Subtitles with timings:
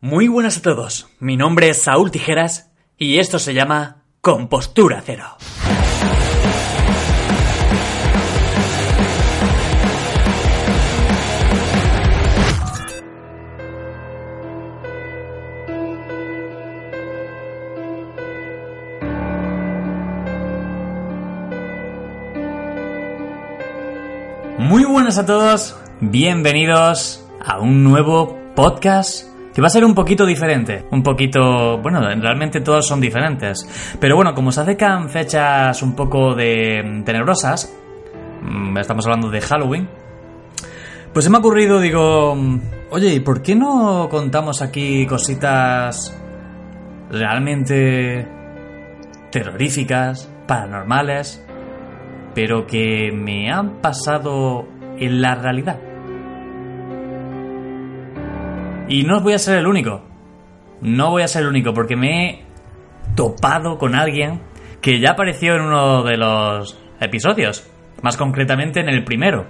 [0.00, 1.08] Muy buenas a todos.
[1.18, 5.24] Mi nombre es Saúl Tijeras y esto se llama Compostura Cero.
[24.58, 30.24] Muy buenas a todos, bienvenidos a un nuevo podcast que va a ser un poquito
[30.24, 35.96] diferente, un poquito, bueno, realmente todos son diferentes, pero bueno, como se acercan fechas un
[35.96, 37.76] poco de tenebrosas,
[38.40, 39.88] mm, estamos hablando de Halloween,
[41.12, 42.36] pues se me ha ocurrido, digo,
[42.90, 46.16] oye, ¿y por qué no contamos aquí cositas
[47.10, 48.28] realmente
[49.32, 51.44] terroríficas, paranormales,
[52.32, 54.68] pero que me han pasado
[55.00, 55.87] en la realidad?
[58.88, 60.00] Y no voy a ser el único.
[60.80, 62.44] No voy a ser el único porque me he
[63.14, 64.40] topado con alguien
[64.80, 67.68] que ya apareció en uno de los episodios.
[68.00, 69.46] Más concretamente en el primero.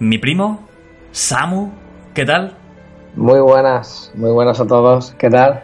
[0.00, 0.66] Mi primo,
[1.12, 1.70] Samu.
[2.14, 2.56] ¿Qué tal?
[3.14, 5.14] Muy buenas, muy buenas a todos.
[5.18, 5.62] ¿Qué tal?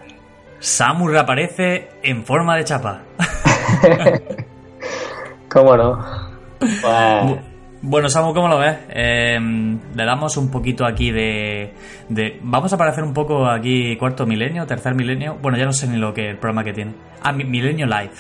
[0.61, 3.03] Samu reaparece en forma de chapa.
[5.49, 6.27] ¿Cómo no?
[6.59, 7.56] Pues...
[7.83, 8.77] Bueno, Samu, ¿cómo lo ves?
[8.89, 11.73] Eh, le damos un poquito aquí de,
[12.09, 15.37] de, Vamos a parecer un poco aquí cuarto milenio, tercer milenio.
[15.41, 16.93] Bueno, ya no sé ni lo que el programa que tiene.
[17.23, 18.11] Ah, Milenio Live.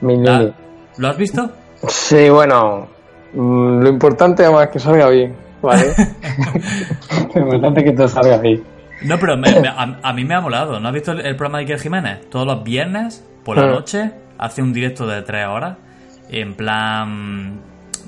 [0.00, 0.54] Milenio.
[0.98, 1.50] ¿Lo has visto?
[1.88, 2.88] Sí, bueno.
[3.34, 5.84] mm, Lo importante además es que salga bien, ¿vale?
[7.34, 8.62] lo importante es que todo salga bien.
[9.02, 10.78] No, pero me- me- a, a mí me ha molado.
[10.78, 12.28] ¿No has visto el, el programa de Iker Jiménez?
[12.30, 13.70] Todos los viernes, por la Mm.
[13.70, 15.76] noche, hace un directo de tres horas.
[16.30, 17.60] En plan.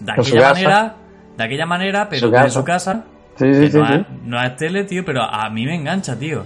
[0.04, 0.52] De En aquella casa.
[0.54, 0.94] manera.
[1.36, 2.50] De aquella manera, pero Su casa.
[2.50, 3.04] su casa.
[3.36, 3.88] Sí, sí, no.
[3.94, 6.44] Es, no es tele, tío, pero a mí me engancha, tío.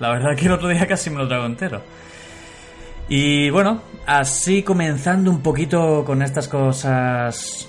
[0.00, 1.80] La verdad que el otro día casi me lo trago entero.
[3.08, 7.68] Y bueno, así comenzando un poquito con estas cosas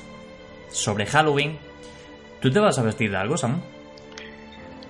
[0.70, 1.58] sobre Halloween.
[2.42, 3.60] ¿Tú te vas a vestir de algo, Sam?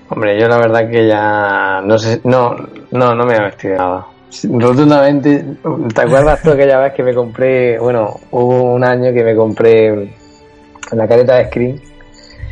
[0.10, 2.56] Hombre, yo la verdad que ya no sé, no,
[2.92, 4.06] no, no me he vestido de nada.
[4.44, 5.46] Rotundamente,
[5.94, 10.14] ¿te acuerdas tú aquella vez que me compré, bueno, hubo un año que me compré
[10.92, 11.82] la careta de Screen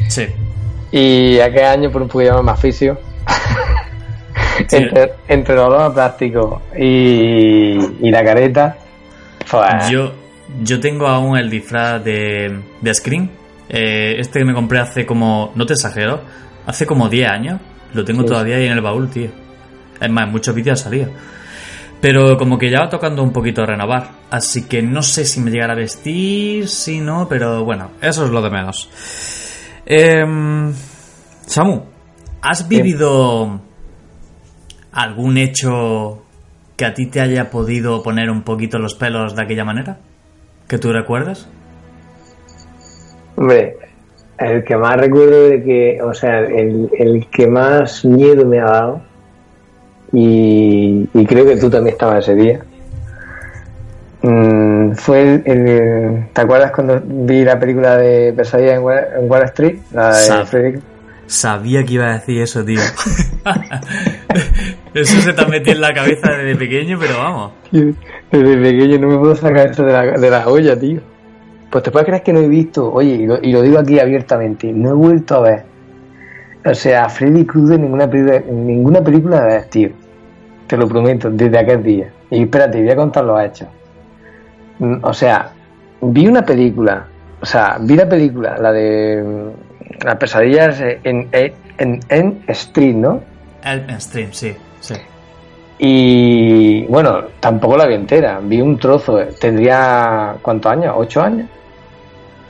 [0.07, 0.27] Sí.
[0.91, 2.99] y aquel año por un poquillo más fisio
[4.67, 4.75] Sí.
[4.77, 8.77] entre, entre los dos plásticos y, y la careta,
[9.49, 10.13] pues, Yo,
[10.63, 13.29] yo tengo aún el disfraz de, de Scream.
[13.69, 16.21] Eh, este que me compré hace como, no te exagero,
[16.65, 17.59] hace como 10 años.
[17.93, 18.27] Lo tengo Sí.
[18.29, 19.29] todavía ahí en el baúl, tío.
[20.01, 21.09] Es más, en muchos vídeos ha salido.
[22.01, 24.09] Pero como que ya va tocando un poquito renovar.
[24.29, 28.29] Así que no sé si me llegará a vestir, si no, pero bueno, eso es
[28.29, 28.89] lo de menos.
[29.85, 30.73] Em,
[31.45, 31.83] Samu,
[32.41, 33.61] ¿has vivido
[34.91, 36.23] algún hecho
[36.75, 39.97] que a ti te haya podido poner un poquito los pelos de aquella manera?
[40.67, 41.49] ¿Que tú recuerdas?
[43.37, 43.77] hombre,
[44.39, 48.65] el que más recuerdo de que, o sea, el, el que más miedo me ha
[48.65, 49.01] dado,
[50.13, 52.59] y, y creo que tú también estabas ese día,
[54.21, 59.29] mm, fue el, el- ¿Te acuerdas cuando vi la película de Pesadilla en Wall, en
[59.31, 59.77] Wall Street?
[59.93, 60.79] La de Sab- Freddy-
[61.29, 62.79] Sabía que iba a decir eso, tío.
[64.93, 67.51] eso se te ha metido en la cabeza desde pequeño, pero vamos.
[67.71, 71.01] Desde pequeño no me puedo sacar eso de la, de la olla, tío.
[71.69, 73.99] Pues te puedes creer que no he visto, oye, y lo, y lo digo aquí
[73.99, 75.63] abiertamente, no he vuelto a ver.
[76.69, 79.89] O sea, Freddy Krueger ninguna película, ninguna película de ver, tío.
[80.67, 82.09] Te lo prometo, desde aquel día.
[82.29, 83.67] Y espérate, voy a contar los hechos.
[84.79, 85.51] Mm, O sea,
[86.01, 87.05] vi una película,
[87.41, 92.95] o sea, vi la película, la de mm, las pesadillas en, en, en, en Street,
[92.95, 93.21] ¿no?
[93.63, 94.93] El en stream, sí, sí.
[95.79, 99.19] Y bueno, tampoco la vi entera, vi un trozo.
[99.39, 100.95] Tendría, ¿cuántos años?
[100.97, 101.47] ¿Ocho años?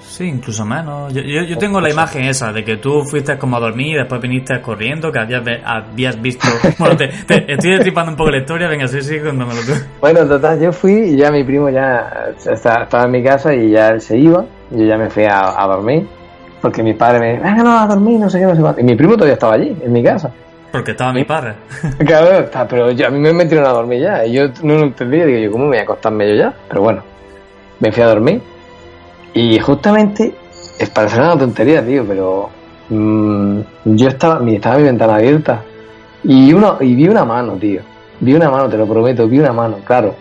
[0.07, 1.13] Sí, incluso menos.
[1.13, 3.97] Yo, yo, yo tengo la imagen esa de que tú fuiste como a dormir y
[3.99, 6.47] después viniste corriendo, que habías, habías visto...
[6.79, 9.73] Bueno, te, te- estoy destripando un poco la historia, venga, sí, sí, cuéntamelo tú.
[10.01, 13.89] Bueno, total, yo fui y ya mi primo ya estaba en mi casa y ya
[13.89, 14.45] él se iba.
[14.71, 16.07] Y yo ya me fui a, a dormir.
[16.61, 18.81] Porque mi padre me dijo, venga, no, a dormir, no sé qué, no sé cuánto.
[18.81, 20.31] Y mi primo todavía estaba allí, en mi casa.
[20.71, 21.53] Porque estaba mi padre.
[22.05, 24.25] Claro, pero yo, a mí me metieron a dormir ya.
[24.25, 25.25] Y yo no lo entendía.
[25.25, 26.53] Digo, yo, ¿cómo me voy a acostarme yo ya?
[26.69, 27.03] Pero bueno,
[27.79, 28.41] me fui a dormir.
[29.33, 30.33] Y justamente,
[30.79, 32.49] es para una tontería, tío, pero
[32.89, 35.63] mm, yo estaba, mi- estaba mi ventana abierta.
[36.23, 37.81] Y, uno, y vi una mano, tío.
[38.19, 40.15] Vi una mano, te lo prometo, vi una mano, claro.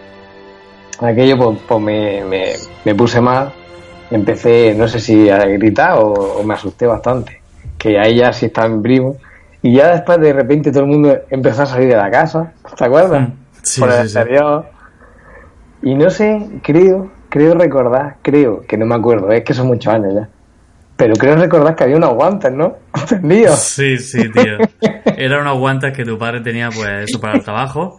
[1.01, 2.45] Aquello, pues, pues me, me,
[2.85, 3.53] me puse mal.
[4.11, 7.41] Empecé, no sé si a gritar o, o me asusté bastante.
[7.77, 9.17] Que ahí ya sí estaba en primo.
[9.63, 12.53] Y ya después de repente todo el mundo empezó a salir de la casa.
[12.77, 13.31] ¿Te acuerdas?
[13.63, 14.19] Sí, Por el sí, sí.
[15.83, 19.93] Y no sé, creo, creo recordar, creo, que no me acuerdo, es que son muchos
[19.93, 20.29] años ya.
[20.97, 22.77] Pero creo recordar que había unos guantes, ¿no?
[23.09, 23.59] Tendidos.
[23.59, 24.59] Sí, sí, tío.
[25.17, 27.99] Era unos guantes que tu padre tenía, pues, eso para el trabajo.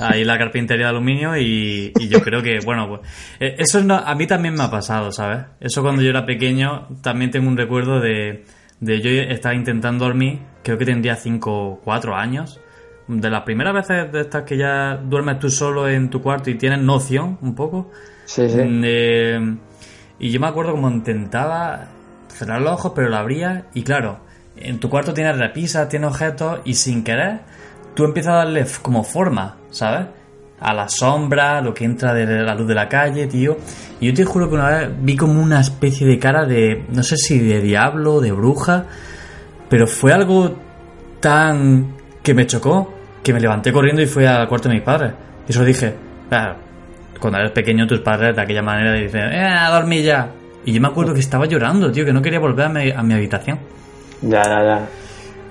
[0.00, 3.00] Ahí la carpintería de aluminio y, y yo creo que, bueno, pues,
[3.38, 5.44] eh, eso no- a mí también me ha pasado, ¿sabes?
[5.60, 8.44] Eso cuando yo era pequeño, también tengo un recuerdo de,
[8.80, 12.60] de yo estaba intentando dormir, creo que tendría 5 o 4 años.
[13.06, 16.54] De las primeras veces de estas que ya duermes tú solo en tu cuarto y
[16.56, 17.92] tienes noción, un poco.
[18.24, 18.58] Sí, sí.
[18.60, 19.56] Eh,
[20.18, 21.88] y yo me acuerdo como intentaba
[22.28, 23.66] cerrar los ojos, pero lo abría.
[23.74, 24.18] Y claro,
[24.56, 27.40] en tu cuarto tienes repisas, tienes objetos, y sin querer,
[27.94, 30.06] tú empiezas a darle como forma, ¿sabes?
[30.60, 33.58] A la sombra, lo que entra de la luz de la calle, tío.
[34.00, 37.02] Y yo te juro que una vez vi como una especie de cara de, no
[37.02, 38.86] sé si de diablo, de bruja,
[39.68, 40.56] pero fue algo
[41.20, 42.92] tan que me chocó
[43.22, 45.12] que me levanté corriendo y fui al cuarto de mis padres.
[45.48, 45.94] Y eso dije,
[46.28, 46.56] claro,
[47.20, 50.30] cuando eres pequeño tus padres de aquella manera dicen, eh, a dormir ya.
[50.64, 53.02] Y yo me acuerdo que estaba llorando, tío, que no quería volver a mi, a
[53.02, 53.58] mi habitación.
[54.22, 54.88] Ya, ya, ya.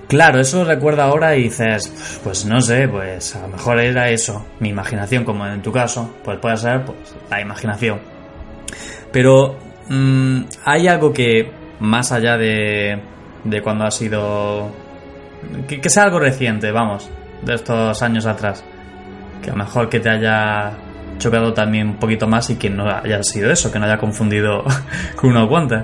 [0.07, 4.45] Claro, eso recuerda ahora y dices, pues no sé, pues a lo mejor era eso,
[4.60, 8.00] mi imaginación, como en tu caso, pues puede ser pues, la imaginación.
[9.12, 9.57] Pero
[9.89, 13.00] mm, hay algo que, más allá de,
[13.44, 14.71] de cuando ha sido...
[15.68, 17.10] Que, que sea algo reciente, vamos,
[17.42, 18.63] de estos años atrás.
[19.42, 20.74] Que a lo mejor que te haya
[21.18, 24.63] chocado también un poquito más y que no haya sido eso, que no haya confundido
[25.15, 25.83] con unos guantes.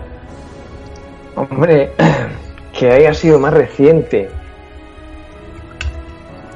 [1.35, 1.91] Hombre,
[2.77, 4.29] que haya sido más reciente.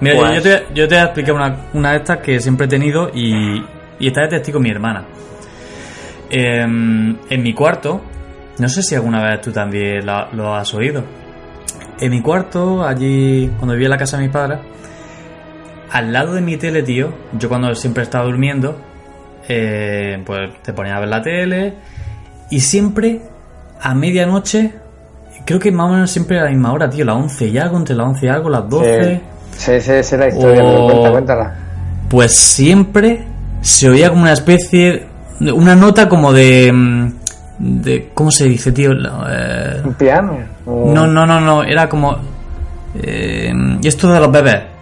[0.02, 2.40] Mira, yo- Pues- yo, te, yo te voy a explicar una, una de estas que
[2.40, 3.64] siempre he tenido y,
[4.00, 5.06] y esta de testigo mi hermana.
[6.30, 8.02] Em, en mi cuarto,
[8.58, 11.04] no sé si alguna vez tú también lo, lo has oído.
[12.00, 14.60] En mi cuarto, allí, cuando vivía en la casa de mis padres,
[15.94, 18.76] al lado de mi tele, tío, yo cuando siempre estaba durmiendo,
[19.48, 21.74] eh, pues te ponía a ver la tele
[22.50, 23.22] y siempre
[23.82, 24.72] a medianoche,
[25.46, 27.78] creo que más o menos siempre a la misma hora, tío, las 11 y algo,
[27.78, 29.22] entre las 11 y algo, las 12.
[29.52, 31.56] Sí, sí, sí, la historia, pero cuenta, cuéntala.
[32.10, 33.24] pues siempre
[33.62, 35.06] se oía como una especie,
[35.42, 37.12] una nota como de, mm,
[37.60, 38.92] de ¿cómo se dice, tío?
[38.94, 40.38] Eh, ¿Un piano?
[40.66, 42.18] O- no, no, no, no, era como
[42.96, 43.54] eh,
[43.84, 44.73] esto de los bebés.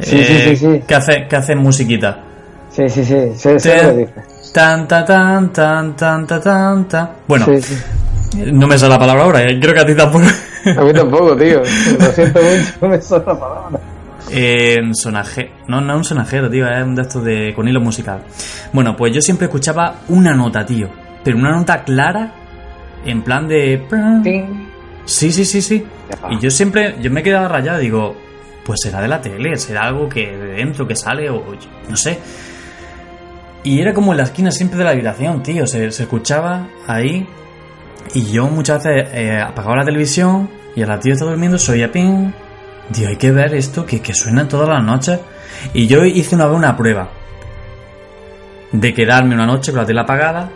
[0.00, 0.82] Sí, sí, sí, sí.
[0.86, 2.22] Que hace, que hacen musiquita.
[2.70, 4.52] Sí, sí, sí, sí, sí, Te- lo dices.
[4.52, 7.10] Tan, ta, tan, tan, tan, ta, tan, ta.
[7.26, 7.46] Bueno,
[8.52, 10.26] no me sale la palabra ahora, eh, creo que a ti tampoco.
[10.76, 11.60] A mí tampoco, tío.
[11.98, 13.80] Lo siento mucho, no me suena la palabra.
[14.30, 15.52] Eh, sonaje...
[15.68, 17.52] No, no es un sonajero, tío, es un de estos de...
[17.54, 18.22] con hilo musical.
[18.72, 20.88] Bueno, pues yo siempre escuchaba una nota, tío.
[21.22, 22.32] Pero una nota clara,
[23.04, 23.86] en plan de...
[25.04, 25.86] Sí, sí, sí, sí.
[26.30, 28.16] Y yo siempre, yo me quedaba rayado, digo,
[28.66, 31.44] pues será de la tele, será algo que de dentro que sale o
[31.88, 32.18] no sé.
[33.62, 37.26] Y era como en la esquina siempre de la habitación, tío, se, se escuchaba ahí.
[38.14, 41.72] Y yo muchas veces eh, apagaba la televisión y a la tía está durmiendo, se
[41.72, 42.30] oía ping.
[42.90, 45.18] Digo, hay que ver esto que, que suena todas las noches.
[45.74, 47.08] Y yo hice una vez una prueba
[48.72, 50.50] de quedarme una noche con la tele apagada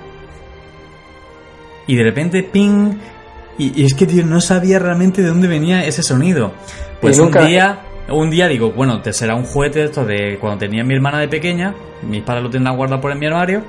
[1.86, 2.94] y de repente ping
[3.58, 6.52] y, y es que tío no sabía realmente de dónde venía ese sonido
[7.00, 10.58] pues nunca- un día un día digo bueno te será un juguete esto de cuando
[10.58, 13.64] tenía mi hermana de pequeña mis padres lo tendrán guardado por en mi armario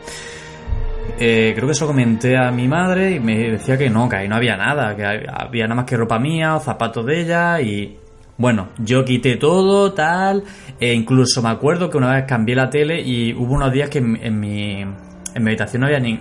[1.19, 4.27] Eh, creo que eso comenté a mi madre y me decía que no que ahí
[4.27, 7.97] no había nada que había nada más que ropa mía o zapatos de ella y
[8.37, 10.43] bueno, yo quité todo, tal,
[10.79, 13.99] e incluso me acuerdo que una vez cambié la tele y hubo unos días que
[13.99, 16.19] en, en mi, en mi habitación no había, ni,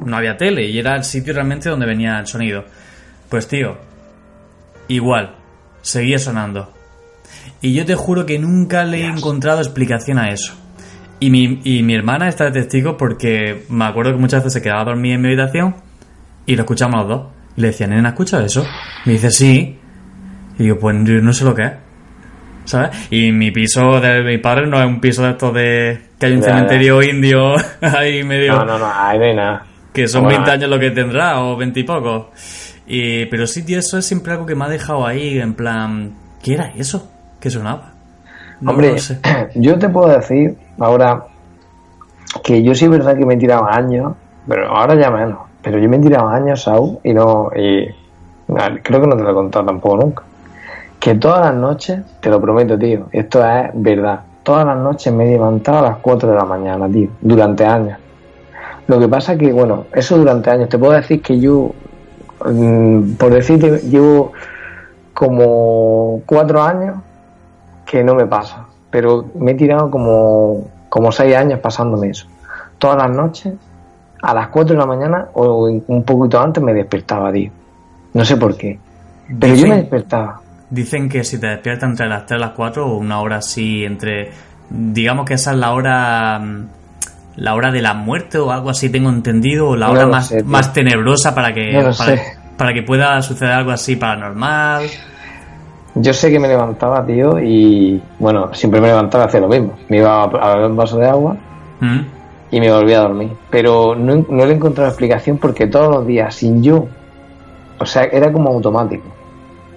[0.00, 2.64] no había tele y era el sitio realmente donde venía el sonido.
[3.28, 3.76] Pues tío,
[4.88, 5.34] igual,
[5.82, 6.72] seguía sonando.
[7.62, 10.54] Y yo te juro que nunca le he encontrado explicación a eso.
[11.20, 14.62] Y mi, y mi hermana está de testigo porque me acuerdo que muchas veces se
[14.62, 15.76] quedaba dormida en mi habitación
[16.44, 17.22] y lo escuchamos los dos.
[17.56, 18.66] Y le decía, nena, ¿escuchas eso?
[19.04, 19.78] Me dice, sí.
[20.58, 21.72] Y digo, pues yo no sé lo que es.
[22.64, 22.90] ¿Sabes?
[23.10, 26.00] Y mi piso de mi padre no es un piso de estos de...
[26.18, 28.54] Que hay un cementerio indio ahí medio...
[28.56, 29.66] No, no, no, ahí no hay nada.
[29.92, 32.32] Que son Bueno, 20 años lo que tendrá, o 20 y poco.
[32.88, 36.14] Y, pero sí, tío, eso es siempre algo que me ha dejado ahí, en plan...
[36.42, 37.08] ¿Qué era eso?
[37.42, 37.90] ¿Qué sonaba?
[38.60, 39.18] No Hombre, sé.
[39.56, 41.24] yo te puedo decir ahora
[42.44, 44.12] que yo sí es verdad que me he tirado años,
[44.46, 45.40] pero ahora ya menos.
[45.60, 47.50] Pero yo me he tirado años, Saúl, y no.
[47.56, 47.88] Y,
[48.84, 50.22] creo que no te lo he contado tampoco nunca.
[51.00, 54.20] Que todas las noches, te lo prometo, tío, esto es verdad.
[54.44, 57.98] Todas las noches me he levantado a las 4 de la mañana, tío, durante años.
[58.86, 60.68] Lo que pasa que, bueno, eso durante años.
[60.68, 61.72] Te puedo decir que yo,
[62.44, 64.30] mm, por decirte, llevo
[65.12, 66.98] como cuatro años
[67.92, 68.64] que no me pasa.
[68.90, 72.26] Pero me he tirado como, como seis años pasándome eso.
[72.78, 73.52] Todas las noches,
[74.22, 77.50] a las 4 de la mañana o un poquito antes me despertaba, tío.
[78.14, 78.78] No sé por qué.
[79.38, 80.40] Pero yo me despertaba.
[80.70, 83.84] dicen que si te despiertas entre las 3 y las 4 o una hora así
[83.84, 84.30] entre...
[84.70, 86.38] Digamos que esa es la hora...
[86.38, 86.68] mm,
[87.36, 90.42] La hora de la muerte o algo así tengo entendido, o la hora más, sé,
[90.44, 91.90] más tenebrosa para que, No
[92.56, 94.84] para que pueda suceder algo así paranormal.
[95.94, 99.74] Yo sé que me levantaba, tío, y bueno, siempre me levantaba a hacer lo mismo.
[99.88, 101.36] Me iba a beber un vaso de agua
[101.80, 101.98] ¿Mm?
[102.50, 103.32] y me volvía a dormir.
[103.50, 106.86] Pero no, no le he encontrado explicación porque todos los días, sin yo,
[107.78, 109.04] o sea, era como automático.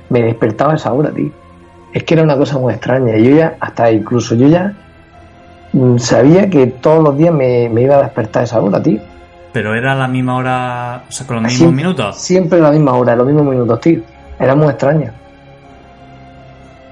[0.09, 1.29] Me despertaba a esa hora, tío.
[1.91, 3.17] Es que era una cosa muy extraña.
[3.17, 4.73] Yo ya, hasta incluso yo ya
[5.73, 9.01] mm, sabía que todos los días me, me iba a despertar a esa hora, tío.
[9.51, 12.15] Pero era la misma hora, o sea, con los mismos Siempre- minutos.
[12.17, 13.99] Siempre la misma hora, los mismos minutos, tío.
[14.39, 15.11] Era muy extraño.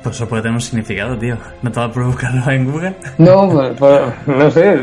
[0.04, 1.38] Pues eso puede tener un significado, tío.
[1.62, 2.94] ¿No te vas a buscarlo en Google?
[3.20, 4.82] No, pues, pues, no sé,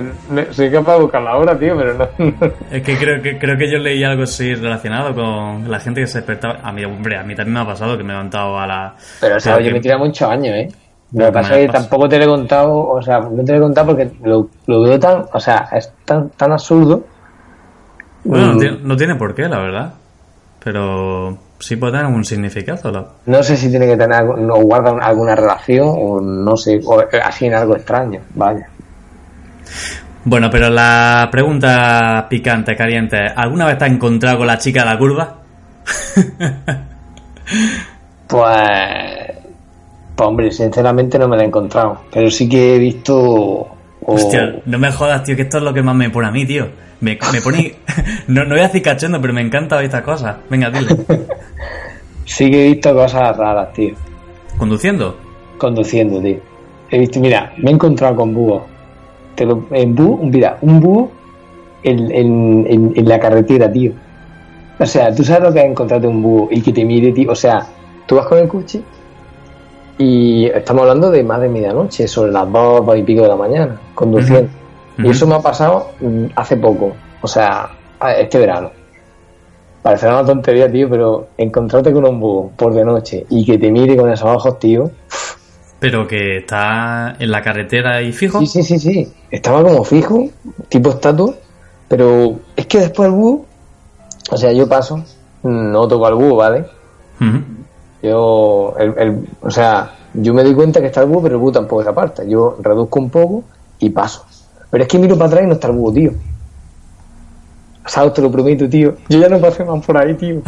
[0.51, 2.09] soy capaz de buscar la hora, tío, pero no.
[2.71, 6.07] Es que creo que creo que yo leí algo así relacionado con la gente que
[6.07, 6.61] se despertaba.
[6.63, 8.95] A mí, hombre, a mí también me ha pasado que me he levantado a la.
[9.21, 10.69] Pero, o sea, yo que- me tira muchos años, ¿eh?
[11.13, 11.81] Lo que pasa es que pasa.
[11.81, 14.83] tampoco te lo he contado, o sea, no te lo he contado porque lo, lo
[14.83, 17.05] veo tan, o sea, es tan, tan absurdo.
[18.25, 19.95] Bueno, no Mm, tiene, no tiene por qué, la verdad.
[20.63, 23.13] Pero sí puede tener un significado.
[23.27, 26.81] No sé si tiene que tener, algo- no guarda un- alguna relación o no sé,
[26.85, 28.67] o así en algo extraño, vaya.
[30.25, 34.87] Bueno, pero la pregunta picante, caliente, ¿alguna vez te has encontrado con la chica de
[34.87, 35.37] la curva?
[38.27, 39.33] Pues,
[40.15, 43.67] pues hombre, sinceramente no me la he encontrado, pero sí que he visto...
[44.11, 46.31] o- Hostia, no me jodas, tío, que esto es lo que más me pone a
[46.31, 46.67] mí, tío.
[47.01, 47.75] Me, me pone...
[48.29, 50.37] no, no voy a decir cachondo, pero me encanta ver estas cosas.
[50.51, 50.89] Venga, dile.
[52.25, 53.95] sí que he visto cosas raras, tío.
[54.59, 55.17] ¿Conduciendo?
[55.59, 56.39] conduciendo, tío.
[56.91, 58.63] He visto, mira, me he encontrado con búhos.
[59.35, 61.13] Te lo- en búho, mira, un búho
[61.83, 63.93] en, en, en, en la carretera, tío.
[64.79, 67.31] O sea, tú sabes lo que es encontrarte un búho y que te mire, tío.
[67.31, 67.67] O sea,
[68.07, 68.81] tú vas con el coche
[70.01, 73.37] y estamos hablando de más de medianoche, sobre las dos, dos y pico de la
[73.37, 74.51] mañana, conduciendo.
[74.97, 77.71] Y eso me ha pasado mm, hace poco, o sea,
[78.19, 78.71] este verano.
[79.83, 83.71] Parecerá una tontería, tío, pero encontrarte con un búho por de noche y que te
[83.71, 84.91] mire con esos ojos, tío,
[85.79, 88.41] Pero que está en la carretera y fijo.
[88.41, 89.13] Sí, sí, sí, sí.
[89.31, 90.31] Estaba como fijo,
[90.71, 91.35] tipo estatua,
[91.89, 93.45] pero es que después el búho,
[94.31, 95.05] o sea, yo paso,
[95.43, 96.65] no toco al búho, ¿vale?
[98.03, 101.41] Yo, el, el- o sea, yo me doy cuenta que está el búho, pero el
[101.41, 102.25] búho tampoco se aparta.
[102.25, 103.45] Yo reduzco un poco
[103.79, 104.25] y paso.
[104.71, 106.13] Pero es que miro para atrás y no está el búho, tío.
[107.87, 108.13] ¿Sabes?
[108.13, 108.95] Te lo prometo, tío.
[109.09, 110.43] Yo ya no pasé más por ahí, tío.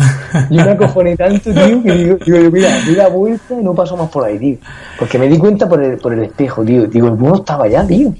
[0.50, 3.96] Yo me acojoné tanto, tío, que digo, digo, mira, di la vuelta y no paso
[3.96, 4.58] más por ahí, tío.
[4.98, 6.86] Porque me di cuenta por el, por el espejo, tío.
[6.86, 8.14] Digo, el búho estaba allá, tío.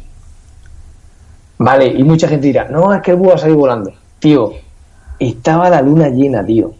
[1.59, 3.93] Vale, y mucha gente dirá, no, es que el búho ha salido volando.
[4.19, 4.51] Tío,
[5.19, 6.73] estaba la luna llena, tío.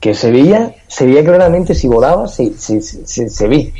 [0.00, 3.72] Que se veía, se veía claramente si volaba, se, se, se, se- se ve.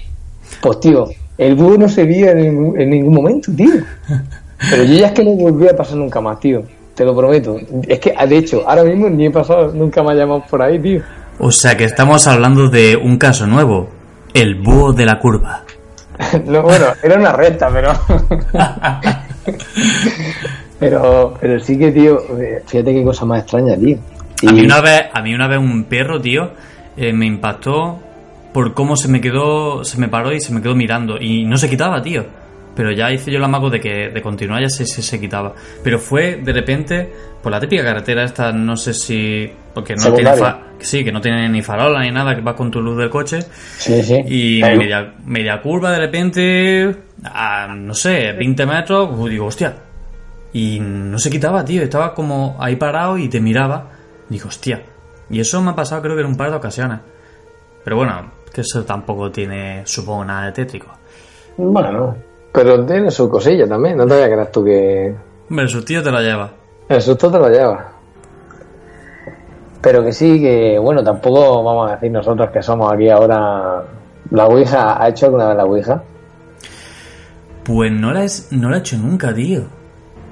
[0.60, 3.75] Pues, tío, el búho no se veía en ningún, en ningún momento, tío.
[4.70, 6.62] Pero yo ya es que no volví a pasar nunca más, tío.
[6.94, 7.56] Te lo prometo.
[7.87, 10.80] Es que, de hecho, ahora mismo ni he pasado, nunca me ha llamado por ahí,
[10.80, 11.00] tío.
[11.38, 13.88] O sea que estamos hablando de un caso nuevo.
[14.34, 15.62] El búho de la curva.
[16.44, 17.92] No, bueno, era una recta, pero.
[20.80, 23.96] pero, pero sí que, tío, eh, fíjate qué cosa más extraña, tío.
[24.47, 26.52] A mí Y- una vez, a mí una vez un perro, tío,
[26.97, 28.00] eh, me impactó
[28.52, 31.16] por cómo se me quedó, se me paró y se me quedó mirando.
[31.21, 32.25] Y no se quitaba, tío.
[32.75, 35.52] Pero ya hice yo el amago de que de continuar ya se, se, se quitaba.
[35.83, 39.50] Pero fue de repente por la típica carretera esta, no sé si...
[39.75, 42.71] Porque no tiene, fa- sí, que no tiene ni farola ni nada, que vas con
[42.71, 43.40] tu luz del coche.
[43.78, 44.14] Sí, sí.
[44.28, 49.75] Y media, media curva de repente, a, no sé, 20 metros, digo, hostia.
[50.52, 53.90] Y no se quitaba, tío, estaba como ahí parado y te miraba.
[54.28, 54.82] Digo, hostia.
[55.30, 57.00] Y eso me ha pasado creo que en un par de ocasiones.
[57.85, 60.88] Pero bueno, que eso tampoco tiene, supongo, nada de tétrico.
[61.56, 62.16] Bueno,
[62.52, 63.97] pero tiene su cosilla también.
[63.97, 65.14] No te vayas a creer tú que
[65.50, 66.50] Hombre, el sustillo te lo lleva.
[66.88, 67.92] el susto te lo lleva.
[69.80, 73.85] Pero que sí, que bueno, tampoco vamos a decir nosotros que somos aquí ahora
[74.30, 75.02] ¿La Ouija?
[75.02, 76.02] ¿Ha hecho alguna vez la Ouija?
[77.64, 79.62] Pues no la, es, no la he hecho nunca, tío.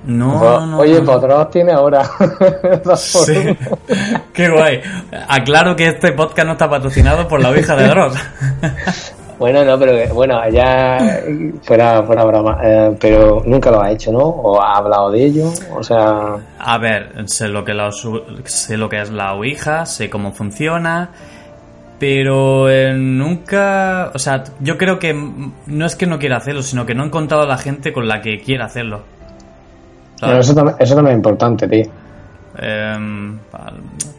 [0.06, 0.78] No, no.
[0.78, 1.12] Oye, no.
[1.12, 2.02] Potroz tiene ahora.
[2.96, 3.34] Sí.
[4.32, 4.80] Qué guay.
[5.28, 8.14] Aclaro que este podcast no está patrocinado por la Ouija de Dross.
[9.38, 10.96] Bueno, no, pero bueno, ya
[11.62, 12.58] fuera, fuera broma.
[12.64, 14.20] eh, pero nunca lo ha hecho, ¿no?
[14.20, 15.52] O ha hablado de ello.
[15.74, 20.08] O sea, A ver, sé lo que, la sé lo que es la Ouija, sé
[20.08, 21.10] cómo funciona,
[21.98, 24.10] pero eh, nunca...
[24.14, 25.12] O sea, yo creo que
[25.66, 28.08] no es que no quiera hacerlo, sino que no he encontrado a la gente con
[28.08, 29.02] la que quiera hacerlo.
[30.20, 31.84] Bueno, eso, también, eso también es importante, tío.
[32.58, 33.38] Em,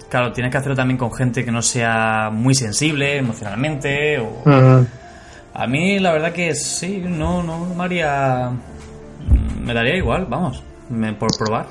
[0.09, 4.19] claro, tienes que hacerlo también con gente que no sea muy sensible emocionalmente.
[4.19, 4.43] O...
[5.53, 8.51] A mí la verdad que sí, no, no me haría...
[9.63, 11.65] Me daría igual, vamos, me- por probar.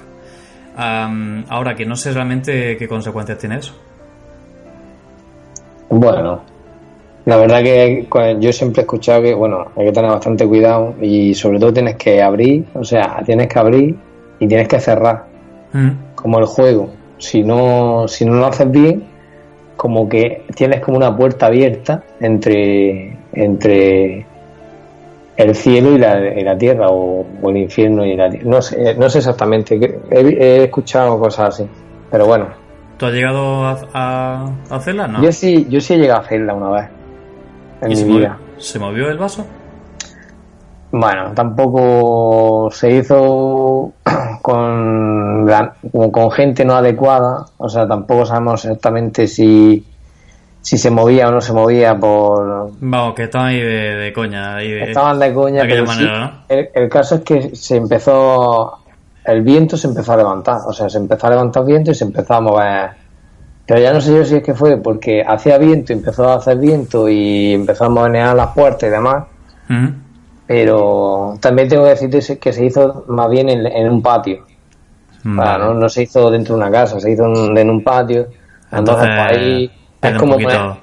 [1.48, 3.74] Ahora que no sé realmente qué consecuencias tiene eso.
[5.88, 6.42] Bueno,
[7.24, 8.06] la verdad que
[8.40, 11.96] yo siempre he escuchado que, bueno, hay que tener bastante cuidado y sobre todo tienes
[11.96, 13.96] que abrir, o sea, tienes que abrir
[14.38, 15.24] y tienes que cerrar,
[15.72, 15.90] Mm.
[16.14, 16.90] como el juego.
[17.18, 19.04] Si no, si no lo haces bien,
[19.76, 24.26] como que tienes como una puerta abierta entre, entre
[25.36, 28.48] el cielo y la, y la tierra, o, o el infierno y la tierra.
[28.48, 29.74] No sé, no sé exactamente,
[30.10, 31.68] he, he escuchado cosas así,
[32.10, 32.46] pero bueno.
[32.96, 35.06] ¿Tú has llegado a, a hacerla?
[35.08, 35.22] No.
[35.22, 36.84] Yo sí, yo sí he llegado a hacerla una vez
[37.82, 38.38] en ¿Y mi se, vida.
[38.40, 39.44] movió, se movió el vaso?
[40.98, 43.92] Bueno, tampoco se hizo
[44.42, 45.74] con, la-
[46.12, 49.84] con gente no adecuada, o sea, tampoco sabemos exactamente si,
[50.60, 52.70] si se movía o no se movía por...
[52.80, 54.56] Vamos, que estaba ahí de, de coña.
[54.56, 56.30] Ahí de, Estaban de coña, de pero sí, ¿no?
[56.48, 58.78] el, el caso es que se empezó,
[59.24, 62.04] el viento se empezó a levantar, o sea, se empezó a levantar viento y se
[62.04, 62.90] empezó a mover.
[63.66, 66.56] Pero ya no sé yo si es que fue porque hacía viento, empezó a hacer
[66.58, 69.24] viento y empezó a mover las puertas y demás.
[70.46, 74.44] Pero también tengo que decirte que se hizo más bien en, en un patio.
[75.24, 78.28] No, no se hizo dentro de una casa, se hizo en, en un patio.
[78.70, 80.76] Entonces, pues, ahí es pierde como un poquito, poner-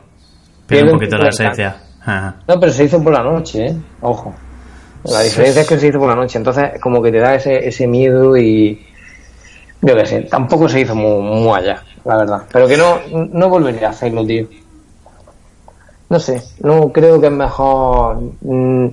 [0.68, 1.78] pierde un un poquito la esencia.
[2.02, 2.36] Ajá.
[2.48, 3.76] No, pero se hizo por la noche, ¿eh?
[4.02, 4.34] Ojo.
[5.06, 7.66] La diferencia es que se hizo por la noche, entonces como que te da ese,
[7.68, 8.86] ese miedo y...
[9.82, 12.44] Yo qué sé, tampoco se hizo muy, muy allá, la verdad.
[12.52, 14.48] Pero que no, no volvería a hacerlo, tío.
[16.10, 18.18] No sé, no creo que es mejor...
[18.42, 18.88] mm,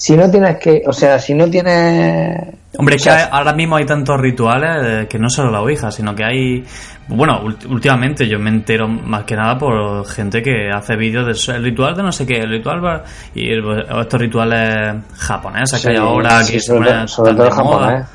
[0.00, 0.82] si no tienes que...
[0.86, 2.54] O sea, si no tienes...
[2.78, 6.24] Hombre, es que ahora mismo hay tantos rituales que no solo la Ouija, sino que
[6.24, 6.64] hay...
[7.08, 11.52] Bueno, últimamente yo me entero más que nada por gente que hace vídeos de eso,
[11.52, 13.02] el ritual de no sé qué, el ritual
[13.34, 18.06] y el- estos rituales japoneses que hay ahora sí, que sobre, suenan todo, sobre japonés.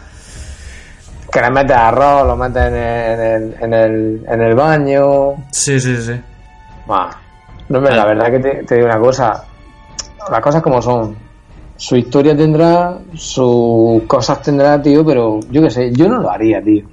[1.32, 5.36] Que le metes arroz, lo metes en el, en el, en el, en el baño.
[5.52, 6.14] Sí, sí, sí.
[6.88, 7.10] Bah,
[7.70, 9.44] no, hombre, la verdad que te, te digo una cosa.
[10.32, 11.25] Las cosas como son.
[11.78, 16.64] Su historia tendrá, sus cosas tendrá, tío, pero yo qué sé, yo no lo haría,
[16.64, 16.86] tío.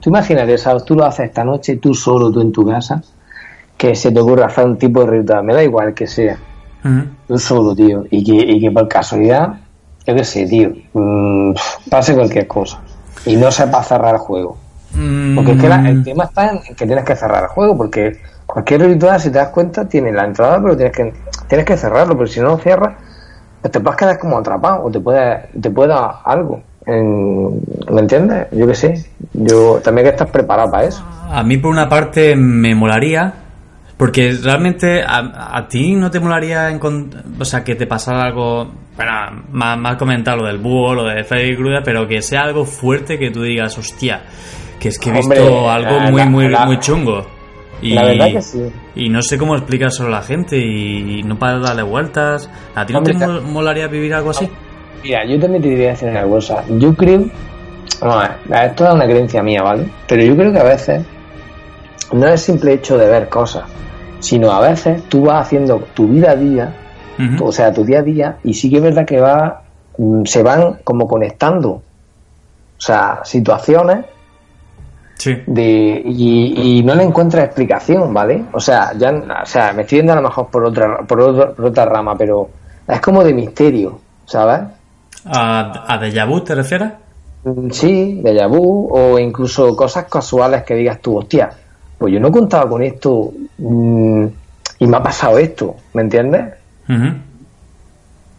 [0.00, 0.84] Tú imagínate, ¿sabes?
[0.84, 3.02] Tú lo haces esta noche, tú solo, tú en tu casa,
[3.76, 6.36] que se te ocurra hacer un tipo de ritual, me da igual que sea.
[6.84, 7.04] Ujú.
[7.28, 8.04] Tú solo, tío.
[8.10, 9.54] Y que, y que por casualidad,
[10.06, 11.52] yo qué sé, tío, mm,
[11.88, 12.80] pase cualquier cosa.
[13.24, 14.58] Y no sepa cerrar el juego.
[15.34, 17.76] Porque es que la- el Mm, tema está en que tienes que cerrar el juego,
[17.76, 21.14] porque cualquier ritual, si te das cuenta, tiene la entrada, pero tienes que,
[21.48, 22.94] tienes que cerrarlo, porque si no lo cierras,
[23.64, 26.60] pues te puedes quedar como atrapado, o te puede, te puede dar algo.
[26.84, 28.46] En- ¿Me entiendes?
[28.52, 29.06] Yo qué sé.
[29.32, 31.02] Yo también que estar preparado para eso.
[31.30, 33.32] A mí por una parte me molaría,
[33.96, 36.68] porque realmente a, a ti no te molaría
[37.40, 39.12] o sea, que te pasara algo, bueno,
[39.50, 43.18] más, más comentado lo del búho, lo de Freddy Krueger, pero que sea algo fuerte
[43.18, 44.20] que tú digas, hostia,
[44.78, 47.24] que es que he visto Hombre, algo la- muy, muy, la- muy chungo.
[47.84, 48.72] Y, La verdad que sí.
[48.94, 52.48] Y no sé cómo explicárselo a la gente y no para darle vueltas.
[52.74, 54.48] ¿A ti no te mol- molaría vivir algo así?
[55.02, 56.64] Mira, yo también te diría decir una cosa.
[56.78, 57.24] Yo creo.
[58.00, 59.86] Vamos a ver, esto es una creencia mía, ¿vale?
[60.08, 61.04] Pero yo creo que a veces
[62.12, 63.64] no es el simple hecho de ver cosas,
[64.20, 66.74] sino a veces tú vas haciendo tu vida a día,
[67.40, 69.62] o sea, tu día a día, y sí que es verdad que va,
[69.98, 71.68] mm, se van como conectando.
[71.70, 74.04] O sea, situaciones
[75.24, 75.42] Sí.
[75.46, 78.44] de y, y no le encuentras explicación, ¿vale?
[78.52, 79.10] O sea, ya,
[79.42, 82.14] o sea, me estoy yendo a lo mejor por otra, por, otro- por otra rama,
[82.16, 82.48] pero
[82.86, 84.60] es como de misterio, ¿sabes?
[85.24, 86.90] ¿A, a Deja Vu te refieres?
[87.44, 91.48] Mm, Sí, déjà vu, o incluso cosas casuales que digas tú, hostia,
[91.96, 94.26] pues yo no contaba con esto mm,
[94.80, 96.44] y me ha pasado esto, ¿me entiendes?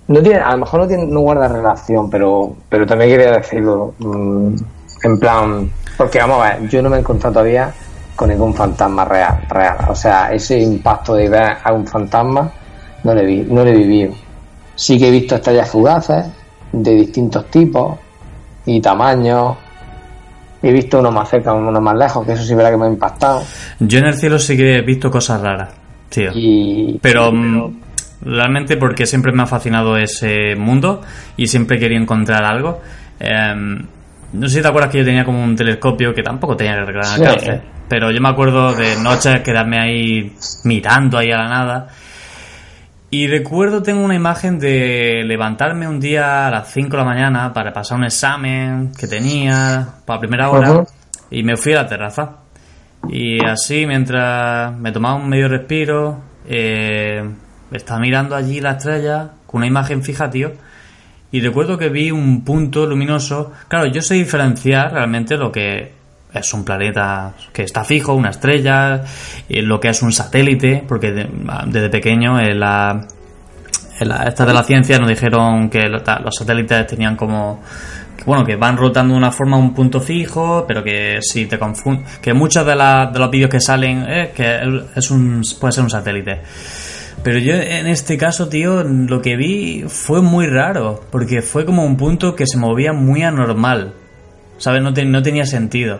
[0.08, 3.96] No tiene, a lo mejor no, tiene, no guarda relación, pero, pero también quería decirlo,
[3.98, 4.56] mm,
[5.06, 7.72] en plan, porque vamos a ver, yo no me he encontrado todavía
[8.16, 12.52] con ningún fantasma real, real, o sea, ese impacto de ver a un fantasma
[13.04, 14.14] no lo he, vi- no lo he vivido.
[14.76, 16.26] Sí que he visto estrellas fugaces
[16.72, 17.98] de distintos tipos
[18.66, 19.56] y tamaños.
[20.62, 22.90] He visto uno más cerca, uno más lejos, que eso sí verdad que me ha
[22.90, 23.44] impactado.
[23.80, 25.70] Yo en el cielo sí que he visto cosas raras,
[26.10, 26.32] tío.
[26.34, 27.82] Y, Pero mm,
[28.24, 31.02] realmente porque siempre me ha fascinado ese mundo
[31.38, 32.82] y siempre quería encontrar algo.
[33.20, 33.86] Em,
[34.36, 37.04] no sé si te acuerdas que yo tenía como un telescopio que tampoco tenía gran
[37.04, 37.24] Sí.
[37.24, 37.62] alcance.
[37.88, 41.88] Pero yo me acuerdo de noches quedarme ahí mirando ahí a la nada.
[43.12, 47.54] Y recuerdo, tengo una imagen de levantarme un día a las 5 de la mañana
[47.54, 50.84] para pasar un examen que tenía para primera hora
[51.30, 52.38] y me fui a la terraza.
[53.08, 57.24] Y así, mientras me tomaba un medio respiro, eh,
[57.72, 60.52] estaba mirando allí la estrella con una imagen fija, tío.
[61.36, 63.52] Y recuerdo que vi un punto luminoso.
[63.68, 65.92] Claro, yo sé diferenciar realmente lo que
[66.34, 69.04] es un planeta que está fijo, una estrella,
[69.50, 71.30] y lo que es un satélite, porque de-
[71.68, 73.06] desde pequeño en la,
[74.00, 77.62] en la- estas de la ciencia nos dijeron que los satélites tenían como
[78.26, 81.60] bueno que van rotando de una forma a un punto fijo pero que si te
[81.60, 84.60] confunde que muchos de, la- de los vídeos que salen eh, que
[84.96, 86.42] es un puede ser un satélite
[87.26, 91.84] pero yo en este caso tío lo que vi fue muy raro porque fue como
[91.84, 93.94] un punto que se movía muy anormal
[94.58, 96.00] sabes no, te- no tenía sentido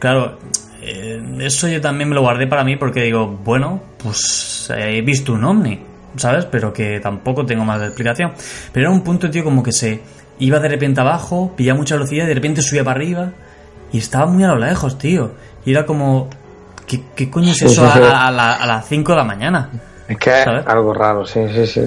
[0.00, 0.38] Claro,
[0.80, 5.02] eh, eso yo también me lo guardé para mí porque digo, bueno, pues eh, he
[5.02, 5.80] visto un ovni,
[6.14, 6.44] ¿sabes?
[6.44, 8.30] Pero que tampoco tengo más explicación.
[8.72, 10.00] Pero era un punto, tío, como que se
[10.38, 13.32] iba de repente abajo, pillaba mucha velocidad y de repente subía para arriba
[13.92, 15.32] y estaba muy a lo lejos, tío.
[15.66, 16.30] Y era como,
[16.86, 19.68] ¿qué, qué coño es eso a la- a las 5 de la mañana?
[20.08, 21.82] Es que es algo raro, sí, sí, sí.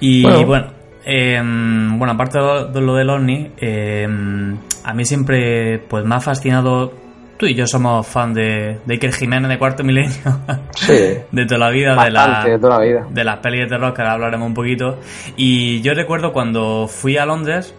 [0.00, 0.46] Y Bueno.
[0.46, 0.66] bueno,
[1.04, 6.14] em, bueno, aparte de lo, de lo del ovni, em, a mí siempre pues me
[6.14, 7.00] ha fascinado.
[7.38, 10.12] Tú y yo somos fan de, de Iker Jiménez de Cuarto Milenio.
[10.76, 10.92] Sí.
[11.32, 13.06] de toda la vida, de la, de toda la vida.
[13.10, 14.98] de las pelis de terror, que ahora hablaremos un poquito.
[15.36, 17.74] Y yo recuerdo cuando fui a Londres,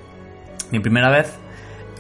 [0.71, 1.33] mi primera vez,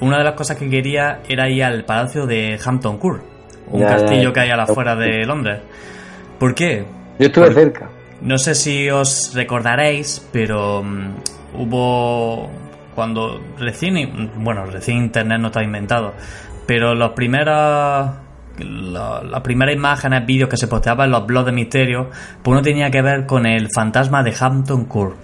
[0.01, 3.23] una de las cosas que quería era ir al palacio de Hampton Court,
[3.67, 4.33] un Ya, castillo ya.
[4.33, 5.61] que hay a las afueras de Londres.
[6.39, 6.83] ¿Por qué?
[7.19, 7.89] Yo estuve Por- cerca.
[8.21, 11.09] No sé si os recordaréis, pero mm,
[11.59, 12.49] hubo
[12.95, 16.13] cuando recién, bueno, recién Internet no está inventado,
[16.65, 17.53] pero los primeros,
[18.59, 22.09] la- las primeras imágenes, vídeos que se posteaban en los blogs de misterio,
[22.41, 25.17] pues no tenía que ver con el fantasma de Hampton Court.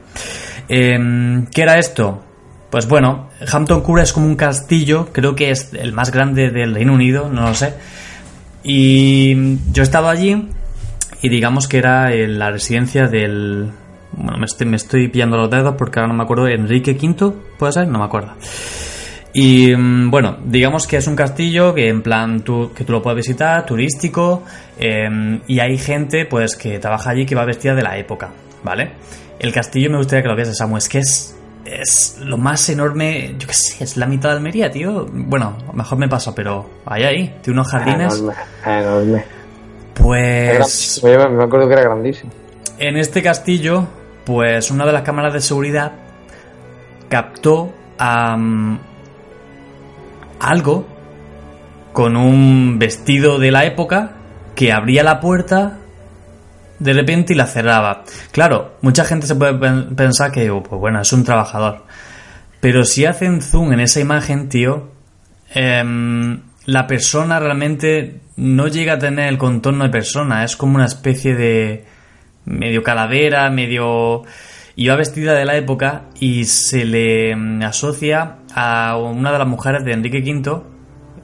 [0.67, 2.23] Em, ¿Qué era esto?
[2.69, 6.73] Pues bueno, Hampton Court es como un castillo, creo que es el más grande del
[6.75, 7.73] Reino Unido, no lo sé.
[8.63, 10.49] Y yo he estado allí
[11.21, 13.71] y digamos que era en la residencia del...
[14.11, 16.47] Bueno, me estoy, me estoy pillando los dedos porque ahora no me acuerdo.
[16.47, 17.87] Enrique V, ¿puede ser?
[17.87, 18.33] No me acuerdo.
[19.33, 23.01] Y mm, bueno, digamos que es un castillo que en plan tú, que tú lo
[23.01, 24.43] puedes visitar, turístico,
[24.79, 28.31] eh, y hay gente pues que trabaja allí que va vestida de la época,
[28.63, 28.93] ¿vale?
[29.39, 33.35] El castillo me gustaría que lo viese, Samu, es que es, es lo más enorme,
[33.37, 35.05] yo qué sé, es la mitad de Almería, tío.
[35.11, 38.23] Bueno, mejor me paso, pero ahí ahí, tiene unos jardines.
[40.01, 42.31] Pues me acuerdo que era grandísimo.
[42.77, 43.87] en este castillo,
[44.25, 45.91] pues una de las cámaras de seguridad
[47.09, 48.79] captó am,
[50.39, 50.85] algo
[51.93, 54.11] con un vestido de la época
[54.55, 55.77] que abría la puerta
[56.79, 58.03] de repente y la cerraba.
[58.31, 61.83] Claro, mucha gente se puede pen- pensar que, oh, pues bueno, es un trabajador.
[62.61, 64.91] Pero si hacen zoom en esa imagen, tío,
[65.53, 70.43] em, la persona realmente no llega a tener el contorno de persona.
[70.43, 71.85] Es como una especie de
[72.45, 74.23] medio calavera, medio...
[74.75, 79.83] Iba vestida de la época y se le mm, asocia a una de las mujeres
[79.83, 80.61] de Enrique V,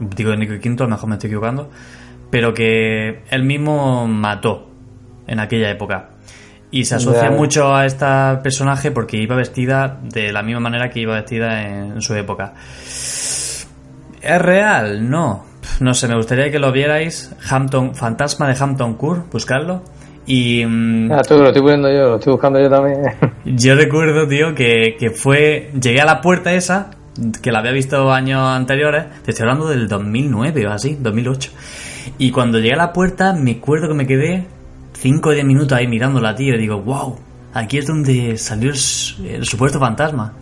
[0.01, 1.71] digo Enrique V, a lo mejor me estoy equivocando,
[2.29, 4.69] pero que él mismo mató
[5.25, 6.09] en aquella época.
[6.69, 8.05] Y se asocia mucho a este
[8.43, 12.55] personaje porque iba vestida de la misma manera que iba vestida en su época.
[12.83, 15.09] ¿Es real?
[15.09, 15.54] No.
[15.79, 17.35] No sé, me gustaría que lo vierais.
[17.49, 19.81] Hampton, Fantasma de Hampton Court, buscarlo.
[20.25, 22.99] Y mm, Ah, tú lo estoy poniendo yo, lo estoy buscando yo también.
[23.45, 25.71] yo recuerdo, tío, que, que fue.
[25.79, 26.91] Llegué a la puerta esa,
[27.41, 29.05] que la había visto años anteriores.
[29.23, 31.51] Te estoy hablando del 2009 o así, 2008.
[32.17, 34.47] Y cuando llegué a la puerta, me acuerdo que me quedé
[34.93, 36.55] 5 o 10 minutos ahí mirándola, tío.
[36.55, 37.17] Y digo, wow,
[37.53, 38.77] aquí es donde salió el,
[39.27, 40.33] el supuesto fantasma.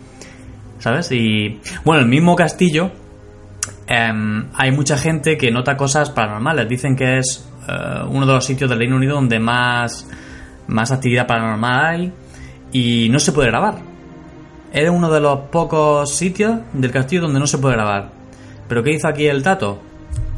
[0.78, 1.10] ¿Sabes?
[1.12, 2.90] Y bueno, el mismo castillo.
[3.86, 6.68] Em, hay mucha gente que nota cosas paranormales.
[6.68, 10.08] Dicen que es eh, uno de los sitios del Reino Unido donde más,
[10.66, 12.12] más actividad paranormal hay
[12.72, 13.76] y no se puede grabar.
[14.72, 18.10] Era uno de los pocos sitios del castillo donde no se puede grabar.
[18.68, 19.80] ¿Pero qué hizo aquí el Tato?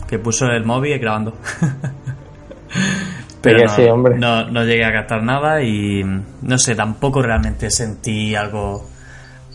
[0.06, 1.34] Que puso el móvil grabando.
[3.40, 4.18] Pero no, sí, hombre.
[4.18, 6.02] no, no llegué a captar nada y
[6.42, 8.84] no sé, tampoco realmente sentí algo.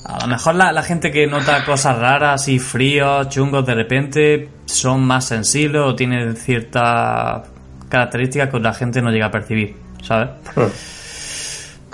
[0.03, 4.49] A lo mejor la, la gente que nota cosas raras y fríos, chungos de repente,
[4.65, 7.47] son más sensibles o tienen ciertas
[7.87, 10.29] características que la gente no llega a percibir, ¿sabes?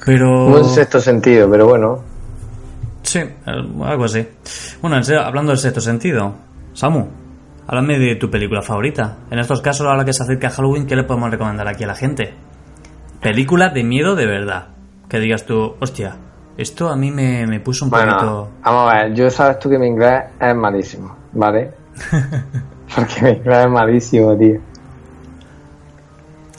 [0.06, 0.46] Pero.
[0.46, 2.02] Un sexto sentido, pero bueno.
[3.04, 4.26] Sí, algo así.
[4.82, 6.36] Bueno, en serio, hablando del sexto sentido,
[6.74, 7.08] Samu,
[7.68, 9.18] háblame de tu película favorita.
[9.32, 11.96] En estos casos, ahora que se acerca Halloween, ¿qué le podemos recomendar aquí a la
[11.96, 12.34] gente?
[13.22, 14.68] Película de miedo de verdad.
[15.10, 16.16] Que digas tú, hostia,
[16.58, 18.50] esto a mí me, me puso un Bueno, poquito.
[18.64, 21.72] vamos a ver, yo sabes tú que mi inglés es malísimo, ¿vale?
[22.96, 24.60] Porque mi inglés es malísimo, tío.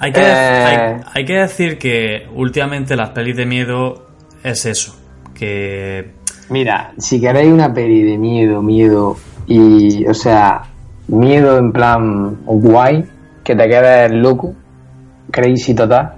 [0.01, 0.25] Hay que, Eh.
[0.65, 4.07] hay, hay que decir que últimamente las pelis de miedo
[4.45, 4.97] es eso.
[5.35, 6.13] Que.
[6.51, 10.63] Mira, si queréis una peli de miedo, miedo, y, o sea,
[11.09, 13.05] miedo en plan guay,
[13.45, 14.55] que te quedes loco,
[15.31, 16.15] crazy total,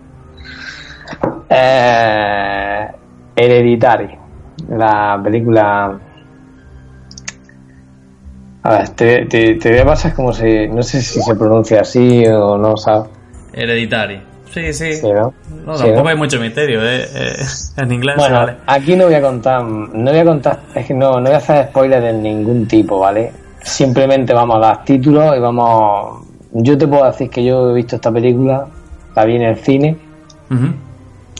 [1.49, 2.87] eh,
[3.44, 4.18] Hereditary,
[4.70, 5.98] la película...
[8.62, 10.68] A ver, te, te, te voy a pasar como se...
[10.68, 13.09] No sé si se pronuncia así o no, ¿sabes?
[13.55, 14.20] Hereditary.
[14.53, 14.94] Sí, sí.
[14.94, 15.33] Sí, ¿no?
[15.64, 16.09] No, Sí, tampoco ¿no?
[16.11, 17.05] hay mucho misterio, ¿eh?
[17.14, 17.37] Eh,
[17.79, 18.57] en inglés Bueno, vale.
[18.66, 21.37] aquí no voy a contar, no voy a contar, es que no, no voy a
[21.37, 23.33] hacer spoilers de ningún tipo, ¿vale?
[23.62, 26.26] Simplemente vamos a dar títulos y vamos.
[26.53, 28.66] Yo te puedo decir que yo he visto esta película,
[29.14, 29.96] la vi en el cine.
[30.50, 30.66] Ujú.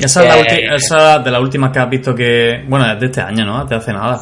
[0.05, 2.65] Esa es la Eh, ulti- esa de las últimas que has visto que.
[2.69, 3.65] Bueno, es de este año, ¿no?
[3.65, 4.21] De hace nada.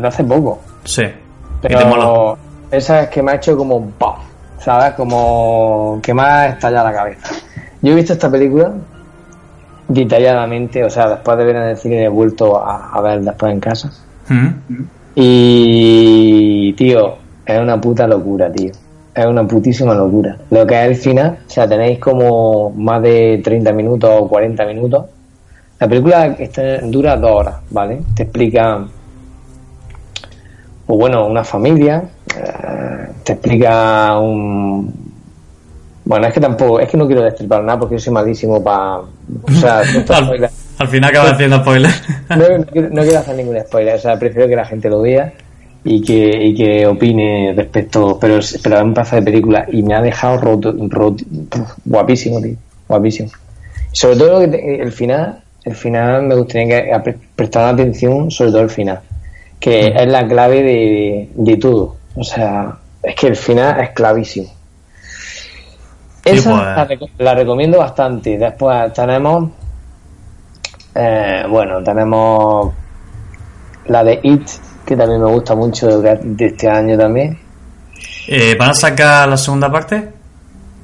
[0.00, 0.60] De hace poco.
[0.84, 1.02] Sí.
[1.60, 2.38] Pero
[2.70, 4.14] esa es que me ha hecho como ¡pam!
[4.58, 4.94] ¿Sabes?
[4.94, 7.34] Como que me ha estallado la cabeza.
[7.80, 8.72] Yo he visto esta película
[9.88, 13.52] detalladamente, o sea, después de ver en el cine he vuelto a, a ver después
[13.52, 13.90] en casa.
[14.30, 14.84] Ujú.
[15.14, 18.72] Y, tío, es una puta locura, tío.
[19.14, 20.36] Es una putísima locura.
[20.50, 24.64] Lo que es el final, o sea, tenéis como más de 30 minutos o 40
[24.64, 25.04] minutos.
[25.78, 28.00] La película está- dura dos horas, ¿vale?
[28.14, 28.86] Te explica,
[30.86, 32.04] pues bueno, una familia,
[32.36, 35.12] eh, te explica un...
[36.04, 38.98] Bueno, es que tampoco, es que no quiero destripar nada porque yo soy malísimo para...
[38.98, 39.78] O sea,
[40.78, 41.90] Al, final acabas haciendo spoiler.
[42.30, 45.02] no, no quiero, no quiero hacer ningún spoiler, o sea, prefiero que la gente lo
[45.02, 45.32] vea
[45.84, 49.82] y que, y que opine respecto, pero, es- pero es un pedazo de película y
[49.82, 51.24] me ha dejado roto, roto-
[51.84, 52.54] guapísimo, tío,
[52.88, 53.30] guapísimo.
[53.92, 58.62] Sobre todo que te- el final, el final me gustaría que prestaran atención, sobre todo
[58.62, 59.00] el final,
[59.60, 64.46] que es la clave de, de todo, o sea, es que el final es clavísimo.
[66.24, 67.00] Sí, Esa pues.
[67.18, 68.38] la recomiendo bastante.
[68.38, 69.50] Después tenemos
[70.94, 72.72] eh, bueno, tenemos
[73.86, 74.46] la de It,
[74.92, 77.38] que también me gusta mucho de, este año también.
[78.28, 80.08] Eh, ¿Van a sacar la segunda parte?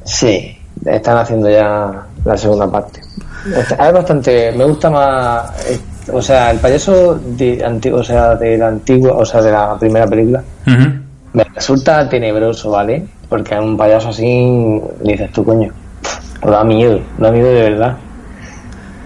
[0.04, 1.90] Sí, están haciendo ya
[2.24, 3.00] la segunda parte.
[3.54, 5.78] Es bastante, me gusta más, eh,
[6.12, 9.76] o sea, el payaso de, anti- o sea, de la antigua, o sea, de la
[9.78, 10.42] primera película,
[11.32, 13.06] me resulta tenebroso, ¿vale?
[13.28, 15.70] Porque un payaso así, dices tú, coño,
[16.42, 17.96] da miedo, da miedo de verdad.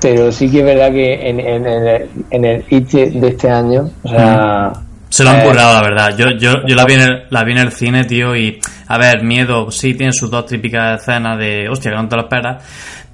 [0.00, 3.48] Pero sí que es verdad que en, en, en el, en el IT de este
[3.50, 4.72] año, o sea,
[5.12, 6.16] Se lo han Eh, currado, la verdad.
[6.16, 8.58] Yo, yo, yo la, vi en el, la vi en el cine, tío, y...
[8.88, 11.68] A ver, miedo, sí, tiene sus dos típicas escenas de...
[11.68, 12.64] Hostia, que no te lo esperas.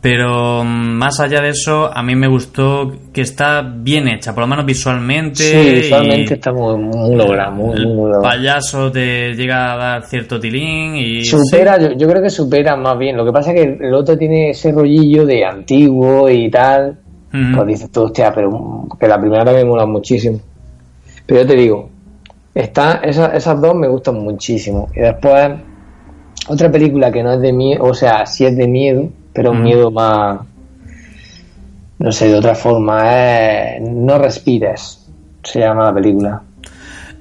[0.01, 4.43] Pero mm, más allá de eso, a mí me gustó que está bien hecha, por
[4.45, 5.43] lo menos visualmente.
[5.43, 8.23] sí, visualmente y está muy, muy logrado, muy, el muy logrado.
[8.23, 11.25] payaso te llega a dar cierto tilín y...
[11.25, 13.17] Supera, yo, yo creo que supera más bien.
[13.17, 16.97] Lo que pasa es que el otro tiene ese rollillo de antiguo y tal.
[17.35, 17.57] Ujú.
[17.57, 20.39] Pues dices tú, hostia, pero que la primera también mola muchísimo.
[21.29, 21.91] Pero yo te digo,
[22.55, 24.89] está, esas, esas dos me gustan muchísimo.
[24.97, 25.51] Y después,
[26.49, 29.63] otra película que no es de miedo, o sea, sí es de miedo, pero un
[29.63, 30.41] miedo más,
[31.99, 35.07] no sé, de otra forma, es No respires,
[35.43, 36.43] se llama la película.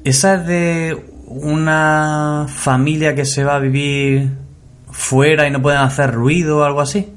[0.06, 4.30] Esa es de una familia que se va a vivir
[4.90, 7.12] fuera y no pueden hacer ruido o algo así.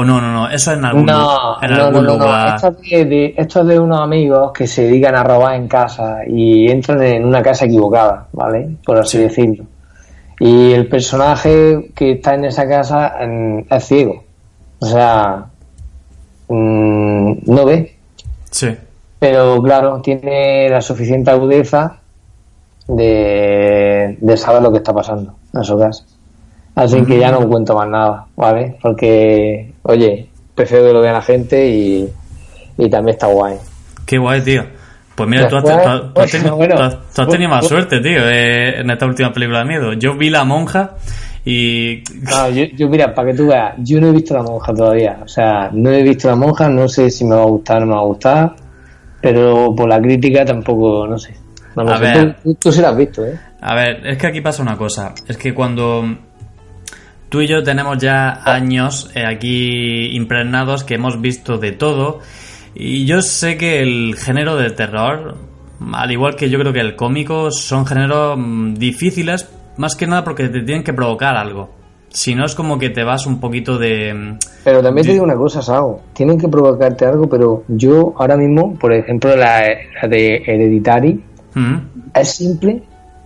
[0.00, 2.24] O no, no, no, eso es en algún, No, en no, algún no, no, no.
[2.24, 2.54] lugar.
[2.56, 5.66] Esto es de, de- esto es de unos amigos que se dedican a robar en
[5.66, 8.76] casa y entran en una casa equivocada, ¿vale?
[8.84, 9.64] Por así decirlo.
[10.40, 14.22] Y el personaje que está en esa casa mm, es ciego.
[14.78, 15.46] O sea,
[16.48, 17.96] mm, no ve.
[18.50, 18.68] Sí.
[19.18, 21.98] Pero claro, tiene la suficiente agudeza
[22.86, 26.04] de, de saber lo que está pasando en su casa.
[26.78, 28.76] Así que ya no cuento más nada, ¿vale?
[28.80, 32.08] Porque, oye, prefiero que lo vea la gente y,
[32.78, 33.56] y también está guay.
[34.06, 34.64] Qué guay, tío.
[35.14, 38.20] Pues mira, tú has, tú tenido, bueno, tú has- tú has tenido más suerte, tío,
[38.28, 39.92] eh, en esta última película de miedo.
[39.94, 40.92] Yo vi La Monja
[41.44, 42.04] Y.
[42.30, 45.18] No, yo, yo, mira, para que tú veas, yo no he visto la monja todavía.
[45.24, 47.80] O sea, no he visto la monja, no sé si me va a gustar o
[47.80, 48.54] no me va a gustar.
[49.20, 51.34] Pero por la crítica tampoco, no sé.
[51.74, 52.02] No A sé.
[52.04, 52.36] ver.
[52.44, 53.36] Tú, tú sí la has visto, ¿eh?
[53.60, 55.12] A ver, es que aquí pasa una cosa.
[55.26, 56.04] Es que cuando
[57.28, 62.20] tú y yo tenemos ya años eh, aquí impregnados que hemos visto de todo.
[62.74, 65.36] Y yo sé que el género de terror,
[65.92, 70.24] al igual que yo creo que el cómico, son géneros mm, difíciles, más que nada
[70.24, 71.70] porque te tienen que provocar algo.
[72.10, 74.14] Si no es como que te vas un poquito de...
[74.14, 76.00] mm, Pero también te digo una cosa, Sao.
[76.14, 79.62] Tienen que provocarte algo, pero yo ahora mismo, por ejemplo, la,
[80.02, 81.22] la de Hereditary,
[81.54, 81.76] mm,
[82.14, 82.82] es simple,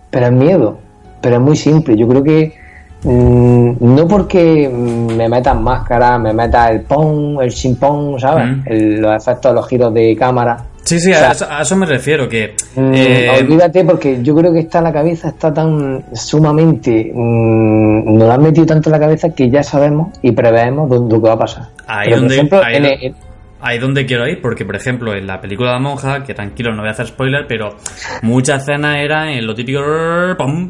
[0.09, 0.79] pero es miedo.
[1.21, 1.95] Pero es muy simple.
[1.95, 2.62] Yo creo que
[3.03, 8.45] mm, no porque me metan máscara, me meta el pong, el chimpón, ¿sabes?
[8.57, 8.61] Mm.
[8.65, 10.57] El- los efectos, los giros de cámara.
[10.83, 12.55] Sí, sí, O sea, a, eso, a eso me refiero, que...
[12.75, 18.27] Mm, eh, olvídate porque yo creo que está la cabeza está tan sumamente mm, nos
[18.27, 21.27] la han metido tanto en la cabeza que ya sabemos y preveemos dónde, lo que
[21.29, 21.63] va a pasar.
[21.87, 23.15] Ahí Pero, por donde- ejemplo, ahí en donde- el-
[23.65, 26.73] Ahí donde quiero ir, porque por ejemplo en la película de la monja, que tranquilo
[26.73, 27.77] no voy a hacer spoiler, pero
[28.21, 29.81] muchas escenas eran en lo típico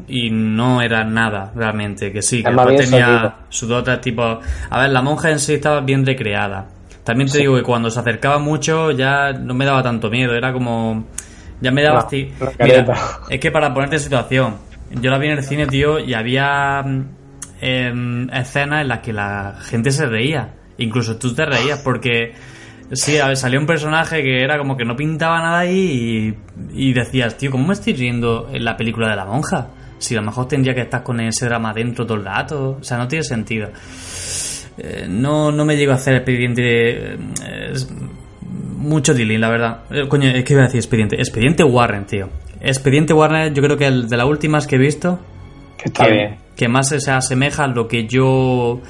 [0.08, 4.22] y no era nada realmente, que sí, que después tenía sus dotes tipo...
[4.70, 6.68] A ver, la monja en sí estaba bien recreada.
[7.04, 10.54] También te digo que cuando se acercaba mucho ya no me daba tanto miedo, era
[10.54, 11.08] como...
[11.62, 12.08] Ya me daba...
[12.12, 12.86] No, Mira,
[13.28, 14.56] es que para ponerte en situación,
[15.02, 16.84] yo la vi en el cine, tío, y había
[17.60, 20.54] em, escenas en las que la gente se reía.
[20.78, 22.34] Incluso tú te reías porque
[22.92, 26.36] sí, a ver, salió un personaje que era como que no pintaba nada ahí
[26.74, 29.70] y, y decías, tío, ¿cómo me estoy riendo en la película de la monja?
[29.98, 32.78] Si a lo mejor tendría que estar con ese drama dentro todo el rato.
[32.82, 33.70] O sea, no tiene sentido.
[34.78, 37.14] Eh, no, no me llego a hacer expediente.
[37.14, 37.74] eh,
[38.78, 39.84] mucho dealing, la verdad.
[39.92, 41.16] Eh, coño, es que iba a decir expediente.
[41.16, 42.28] Expediente Warren, tío.
[42.60, 45.20] Expediente Warren, yo creo que el de las últimas que he visto,
[45.78, 46.36] que está que, bien.
[46.56, 48.82] que más se asemeja a lo que yo.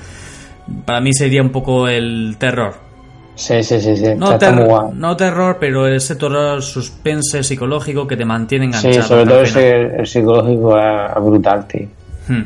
[0.85, 2.75] Para mí sería un poco el terror.
[3.35, 4.13] Sí, sí, sí, sí.
[4.15, 4.93] No, está, está muy terror, guay.
[4.95, 9.07] no terror, pero ese terror suspense psicológico que te mantiene Sí, enganchado.
[9.07, 11.87] sobre todo ese, el psicológico es brutal, tío.
[12.27, 12.43] Hmm.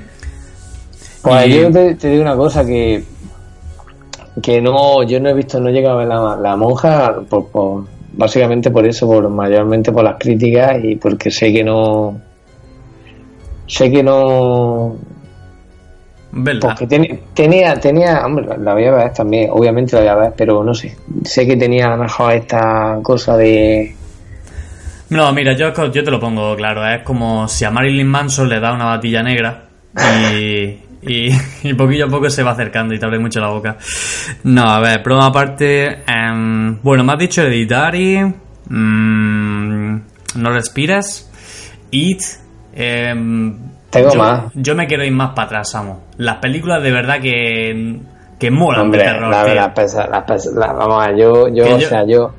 [1.22, 3.04] Pues Y- yo te, te digo una cosa que
[4.42, 7.48] que no, yo no he visto, no he llegado a ver la, la monja por,
[7.48, 12.20] por- básicamente por eso, por mayormente por las críticas y porque sé que no
[13.66, 14.96] sé que no
[16.62, 20.34] Porque tiene- tenía, tenía, hombre, la- voy a ver también, obviamente la voy a ver,
[20.38, 23.96] pero no sé, sé que tenía a lo mejor esta cosa de
[25.10, 26.86] No, mira, yo, yo te lo pongo claro.
[26.86, 29.64] Es como si a Marilyn Manson le da una batilla negra
[30.34, 31.30] y, y,
[31.64, 33.78] y poquillo a poco se va acercando y te abre mucho la boca.
[34.44, 36.04] No, a ver, broma aparte.
[36.06, 38.20] em, bueno, me has dicho Hereditary.
[38.70, 39.96] mm,
[40.36, 41.32] no respiras.
[41.92, 42.22] It.
[42.76, 43.56] em,
[43.90, 44.42] Tengo yo, más.
[44.54, 45.96] Yo me quiero ir más para atrás, Samu.
[46.18, 48.00] Las películas de verdad que,
[48.40, 49.30] que molan Hombre, de terror.
[49.30, 52.34] la, la pesa- la pesa- la- vamos a ver, yo, yo, o yo- sea, yo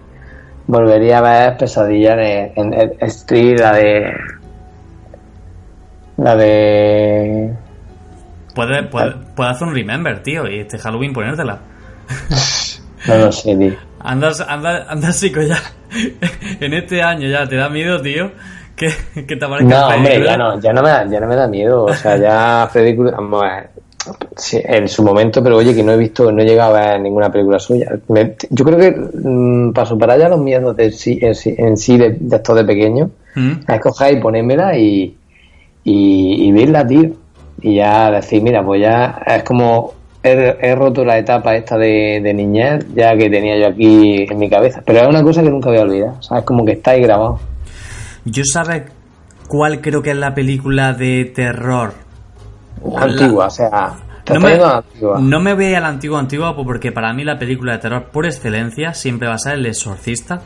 [0.67, 4.13] volvería a ver pesadilla en, en, en Street, la de.
[6.17, 7.55] La de.
[8.55, 11.59] Puedes puede, puede hacer un remember, tío, y este Halloween ponértela.
[13.07, 13.75] No lo sé, tío.
[14.01, 15.57] Andas, andas, andas psico ya.
[16.61, 18.33] en este año ya te da miedo, tío.
[18.79, 21.49] Que te aparezca No, hombre, ya no, ya no me da, ya no me da
[21.49, 21.85] miedo.
[21.85, 23.71] O sea, ya Freddy vamos a ver,
[24.37, 27.01] sí, en su momento, pero oye, que no he visto, no he llegado a ver
[27.01, 27.91] ninguna película suya.
[28.09, 31.77] Me- yo creo que mm, para superar ya los miedos de sí, en sí, en
[31.77, 33.53] sí de, de estos de pequeño, ¿Mm?
[33.69, 35.17] es coger y ponérmela y,
[35.85, 37.11] y, y verla, tío.
[37.61, 42.21] Y ya decir, mira, pues ya es como he, he roto la etapa esta de,
[42.23, 44.81] de niñez, ya que tenía yo aquí en mi cabeza.
[44.87, 46.93] Pero es una cosa que nunca voy a olvidar, o sea, es como que está
[46.93, 47.41] ahí grabado.
[48.31, 48.85] Yo sabes
[49.47, 51.93] cuál creo que es la película de terror.
[52.85, 53.93] La- Antigua, o sea,
[54.33, 54.83] No me, a
[55.21, 58.27] no me voy a la antigua antigua porque para mí la película de terror por
[58.27, 60.41] excelencia siempre va a ser El Exorcista.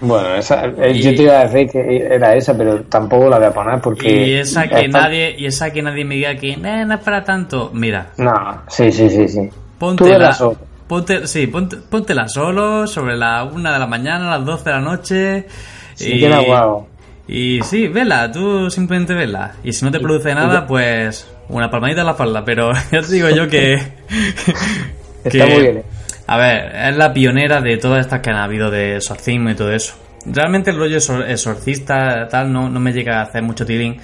[0.00, 3.38] Bueno, esa, eh, Y- yo te iba a decir que era esa, pero tampoco la
[3.38, 4.08] voy a poner porque.
[4.28, 7.00] Y esa que está- nadie, y esa que nadie me diga que "Eh, no es
[7.00, 7.70] para tanto.
[7.74, 9.48] Mira, No, sí, sí, sí, sí.
[9.78, 10.56] Póntela, solo.
[10.88, 14.80] ponte, sí, ponte, póntela solo sobre la una de la mañana, las 12 de la
[14.82, 15.46] noche.
[15.94, 16.86] Sí, queda guau.
[17.28, 19.54] Y sí, vela, tú simplemente vela.
[19.62, 22.42] Y si no te produce nada, pues una palmadita en la espalda.
[22.44, 23.74] Pero ya te digo yo que.
[25.24, 25.82] Está muy bien.
[26.26, 29.72] A ver, es la pionera de todas estas que han habido de exorcismo y todo
[29.72, 29.94] eso.
[30.26, 33.98] Realmente el rollo exor- exorcista tal no, no me llega a hacer mucho tirín,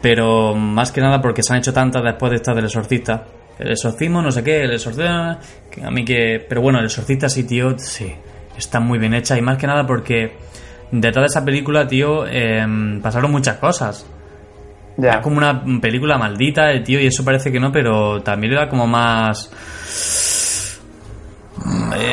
[0.00, 3.24] pero más que nada porque se han hecho tantas después de estas del exorcista.
[3.58, 5.38] El exorcismo, no sé qué, el exorcismo,
[5.70, 6.44] que a mí que...
[6.46, 8.10] Pero bueno, el exorcista sí, tío, sí,
[8.56, 10.32] está muy bien hecha y más que nada porque
[11.00, 14.06] detrás de esa película, tío, em, pasaron muchas cosas.
[14.96, 15.14] Ya.
[15.14, 18.68] Es como una película maldita, eh, tío, y eso parece que no, pero también era
[18.68, 19.50] como más.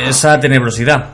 [0.07, 1.05] Esa tenebrosidad.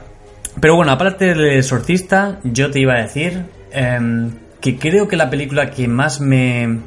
[0.59, 5.29] Pero bueno, aparte del exorcista, yo te iba a decir em, que creo que la
[5.29, 6.79] película que más me.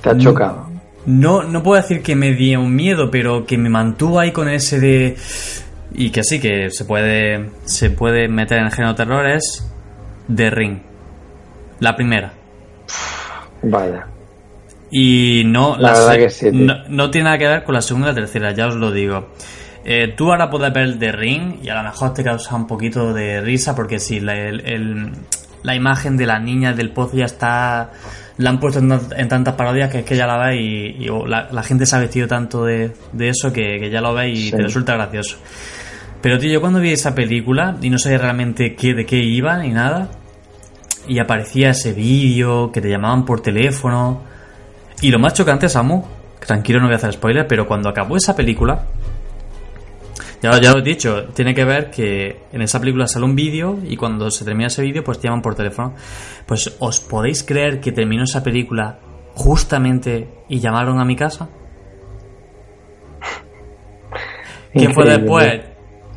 [0.00, 0.70] Te ha chocado.
[1.06, 4.48] No, no puedo decir que me dio un miedo, pero que me mantuvo ahí con
[4.48, 5.16] ese de.
[5.92, 7.50] Y que sí, que se puede.
[7.64, 9.26] Se puede meter en el género terror
[10.34, 10.78] The Ring.
[11.80, 12.32] La primera.
[13.62, 14.06] Vaya.
[14.90, 18.08] Y no, La verdad que sí, no, no tiene nada que ver con la segunda
[18.08, 19.28] y la tercera, ya os lo digo.
[19.84, 23.12] Eh, tú ahora puedes ver The Ring y a lo mejor te causa un poquito
[23.14, 25.12] de risa porque si la, el- el-
[25.62, 27.90] la imagen de la niña del pozo ya está...
[28.38, 30.96] La han puesto en, tan- en tantas parodias que es que ya la ves y,
[31.04, 34.00] y o la, la gente se ha vestido tanto de, de eso que, que ya
[34.00, 34.50] lo ves y Sí.
[34.52, 35.36] te resulta gracioso.
[36.22, 39.58] Pero tío, yo cuando vi esa película y no sabía realmente qué, de qué iba
[39.58, 40.08] ni nada,
[41.10, 44.22] y aparecía ese vídeo que te llamaban por teléfono.
[45.00, 46.04] Y lo más chocante, Samu,
[46.38, 48.84] tranquilo no voy a hacer spoiler, pero cuando acabó esa película,
[50.40, 53.80] ya, ya lo he dicho, tiene que ver que en esa película sale un vídeo
[53.82, 55.96] y cuando se termina ese vídeo pues te llaman por teléfono.
[56.46, 59.00] Pues os podéis creer que terminó esa película
[59.34, 61.48] justamente y llamaron a mi casa.
[64.72, 65.60] ¿Quién fue después?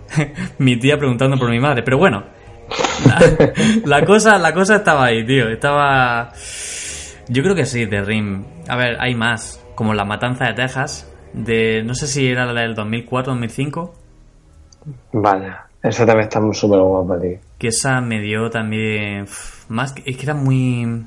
[0.59, 1.81] mi tía preguntando por mi madre.
[1.81, 2.25] Pero bueno,
[3.05, 3.19] la,
[3.99, 5.49] la cosa, la cosa estaba ahí, tío.
[5.49, 6.31] Estaba.
[7.27, 8.43] Yo creo que sí, de Rim.
[8.67, 9.63] A ver, hay más.
[9.75, 11.09] Como La Matanza de Texas.
[11.33, 11.83] De.
[11.83, 13.93] No sé si era la del 2004 2005.
[15.13, 15.65] Vaya.
[15.81, 17.39] Esa también está muy súper guapa, tío.
[17.57, 19.25] Que esa me dio también.
[19.69, 20.03] Más que.
[20.09, 21.05] Es que era muy.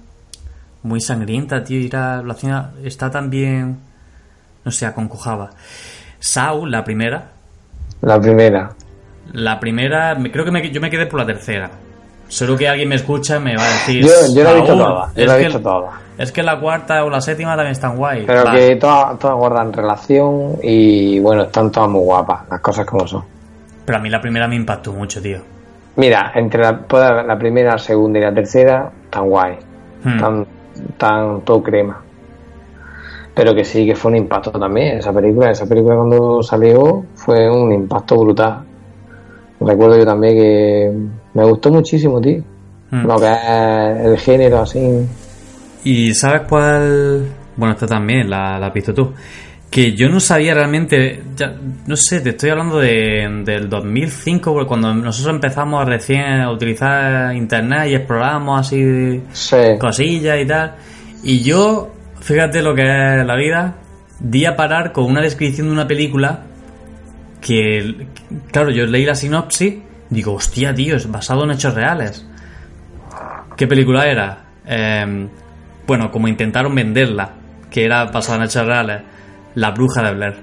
[0.82, 1.80] Muy sangrienta, tío.
[1.80, 3.78] y Era, lo hacía, está también.
[4.64, 5.50] No sé, aconcojaba.
[6.18, 7.32] Sau, la primera.
[8.02, 8.74] La primera.
[9.33, 10.14] La primera.
[10.14, 11.70] me- Creo que me- yo me quedé por la tercera.
[12.29, 14.03] Solo que alguien me escucha me va a decir.
[14.05, 15.07] Yo, yo la he visto "Saúl, toda.
[15.14, 15.91] Yo es la he que- visto toda.
[16.18, 18.24] Es que la cuarta o la séptima también están guay.
[18.27, 18.59] Pero Vale.
[18.68, 23.22] que todas, todas guardan relación y bueno, están todas muy guapas, las cosas como son.
[23.85, 25.39] Pero a mí la primera me impactó mucho, tío.
[25.97, 26.81] Mira, entre la,
[27.27, 29.57] la primera, la segunda y la tercera, tan guay.
[30.05, 30.18] Hmm.
[30.18, 30.47] Tan,
[30.97, 32.01] tan todo crema.
[33.35, 34.99] Pero que sí, que fue un impacto también.
[34.99, 38.61] Esa película, esa película cuando salió fue un impacto brutal.
[39.61, 40.92] Recuerdo yo también que
[41.34, 42.42] me gustó muchísimo, tío.
[42.90, 43.07] Hmm.
[43.07, 44.80] Lo que es el género así.
[45.84, 47.26] ¿Y sabes cuál?
[47.57, 49.12] Bueno, esta también la, la has visto tú.
[49.70, 51.54] Que yo no sabía realmente, ya,
[51.86, 57.34] no sé, te estoy hablando de, del 2005, porque cuando nosotros empezamos recién a utilizar
[57.34, 59.57] internet y exploramos así Sí.
[59.78, 60.74] cosillas y tal.
[61.24, 61.90] Y yo,
[62.20, 63.74] fíjate lo que es la vida,
[64.20, 66.42] di a parar con una descripción de una película
[67.47, 68.09] que,
[68.51, 69.76] claro, yo leí la sinopsis,
[70.11, 72.26] digo, hostia, tío, es basado en hechos reales.
[73.57, 74.47] ¿Qué película era?
[74.66, 75.28] Eh,
[75.86, 77.30] bueno, como intentaron venderla,
[77.70, 79.01] que era basada en hechos reales,
[79.55, 80.34] La Bruja de Blair.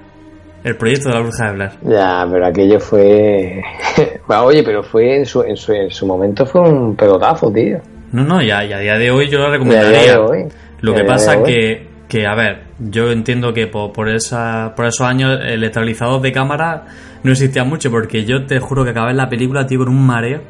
[0.64, 1.70] El proyecto de La Bruja de Blair.
[1.82, 3.62] Ya, pero aquello fue.
[4.42, 7.80] Oye, pero fue en su, en su, en su momento fue un pelotazo, tío.
[8.12, 10.18] No, no, ya, ya a día de hoy yo lo recomendaría.
[10.22, 10.44] hoy.
[10.80, 15.00] Lo que pasa que, que, a ver, yo entiendo que por, por, esa, por esos
[15.04, 16.84] años el estabilizador de cámara
[17.24, 20.40] no existía mucho, porque yo te juro que acabé la película, tío, con un mareo.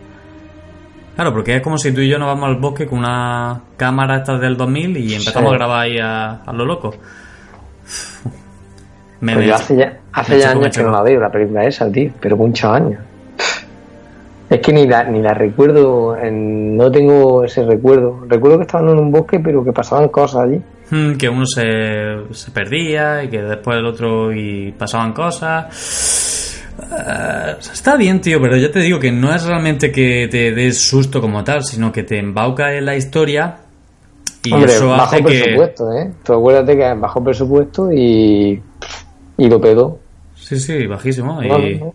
[1.15, 4.19] Claro, porque es como si tú y yo nos vamos al bosque con una cámara
[4.19, 5.55] esta del 2000 y empezamos Sí.
[5.55, 6.95] a grabar ahí a, a lo loco.
[9.21, 12.11] Me, Pues me- hace ya, hace años que no la veo, la película esa, tío,
[12.21, 13.01] pero muchos años.
[14.51, 18.27] Es que ni la, ni la recuerdo, en- no tengo ese recuerdo.
[18.29, 20.61] Recuerdo que estaban en un bosque, pero que pasaban cosas allí.
[20.91, 21.63] Hmm, que uno se,
[22.33, 26.63] se perdía y que después el otro y pasaban cosas.
[26.79, 30.79] Eh, está bien, tío, pero ya te digo que no es realmente que te des
[30.79, 33.57] susto como tal, sino que te embauca en la historia
[34.43, 35.23] y Hombre, eso bajo hace que...
[35.23, 36.13] presupuesto, ¿eh?
[36.23, 38.63] Tú acuérdate que es bajo presupuesto y,
[39.39, 39.99] y lo pedó.
[40.35, 41.43] Sí, sí, bajísimo.
[41.43, 41.95] Y No, no, no.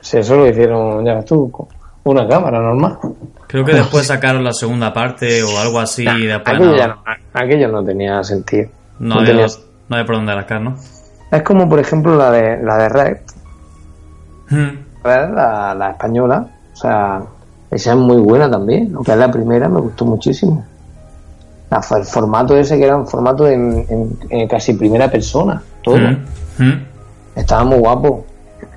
[0.00, 1.50] Si eso lo hicieron, ya tú,
[2.04, 2.98] una cámara normal.
[3.46, 6.86] creo que después sacaron la segunda parte o algo así y después aquello, no, ya
[6.88, 7.02] no,
[7.34, 8.68] aquello no tenía sentido.
[8.98, 9.46] no, no había, tenía-
[9.88, 10.76] no había por dónde rascar, ¿no?
[11.30, 13.16] Es como, por ejemplo, la de, la de Red,
[14.48, 14.78] Hmm.
[15.04, 16.46] Red, la, la española.
[16.72, 17.22] O sea,
[17.70, 18.92] esa es muy buena también.
[18.92, 20.64] Lo que es la primera me gustó muchísimo.
[21.70, 25.62] La- el formato ese que era un formato en, en- en casi primera persona.
[25.82, 25.98] Todo.
[25.98, 26.16] Hmm.
[26.58, 26.82] Hmm.
[27.36, 28.26] Estaba muy guapo.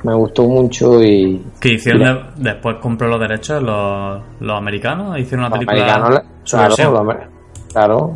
[0.04, 1.42] Me gustó mucho y.
[1.60, 6.22] Que hicieron de- después compró los derechos los, los americanos, hicieron una Los película americanos,
[6.50, 6.76] claro,
[7.70, 8.12] los.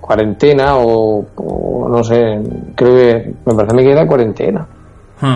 [0.00, 2.40] Cuarentena o, o no sé,
[2.74, 4.66] creo que me parece a mí que era cuarentena.
[5.20, 5.34] Hmm.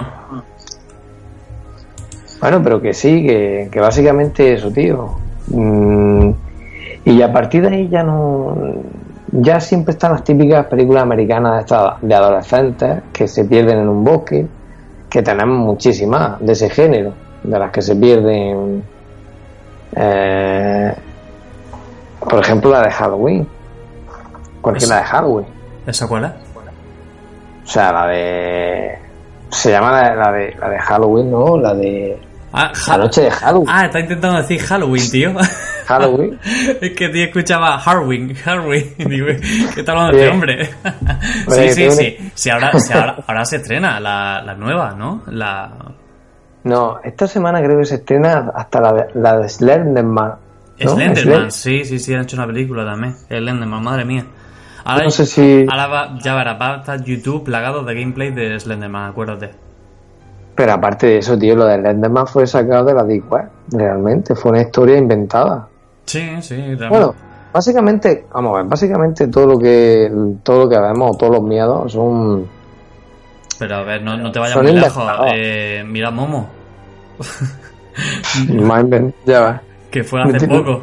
[2.40, 5.16] Bueno, pero que sí, que, que básicamente eso, tío.
[5.48, 6.30] Mm,
[7.04, 8.56] y a partir de ahí ya no.
[9.32, 13.88] ya siempre están las típicas películas americanas de, estas- de adolescentes que se pierden en
[13.88, 14.46] un bosque,
[15.16, 18.82] que tenemos muchísimas de ese género, de las que se pierden,
[19.94, 20.94] eh,
[22.20, 23.48] por ejemplo, la de Halloween,
[24.60, 25.46] cualquiera de Halloween,
[25.86, 26.30] ¿Esa cuál es?
[27.64, 28.98] o sea, la de,
[29.48, 31.56] se llama la, la de, la de Halloween, ¿no?
[31.56, 32.18] La de
[32.52, 33.68] Ah, la noche de Halloween.
[33.70, 35.32] ah, está intentando decir Halloween, tío.
[35.86, 36.38] Halloween.
[36.80, 38.94] es que tío escuchaba Harwin, Harwin.
[38.98, 39.26] Digo,
[39.74, 40.70] ¿qué está hablando este hombre?
[41.48, 42.16] Sí, sí, sí.
[42.34, 45.22] Sí, ahora, sí, ahora, ahora se estrena la, la nueva, ¿no?
[45.28, 45.70] La.
[46.64, 50.34] No, esta semana creo que se estrena hasta la de, la de Slenderman.
[50.80, 50.90] ¿no?
[50.90, 53.14] Slenderman, Slend- sí, sí, sí, han hecho una película también.
[53.28, 54.24] Slenderman, madre mía.
[54.84, 58.30] Ahora, No sé si- ahora va, ya verás, va a estar YouTube plagado de gameplay
[58.32, 59.50] de Slenderman, acuérdate.
[60.56, 64.34] Pero aparte de eso, tío, lo de Slenderman fue sacado de la Deep Web, realmente.
[64.34, 65.68] Fue una historia inventada.
[66.06, 66.88] Sí, sí, realmente.
[66.88, 67.14] Bueno,
[67.52, 70.10] básicamente, vamos a ver, básicamente todo lo que
[70.42, 72.46] todo lo que vemos, todos los miedos son...
[73.58, 75.10] Pero a ver, no, no te vayas muy lejos.
[75.34, 76.48] Eh, mira Momo,
[79.24, 79.60] ya ves.
[79.90, 80.82] que fue hace No poco.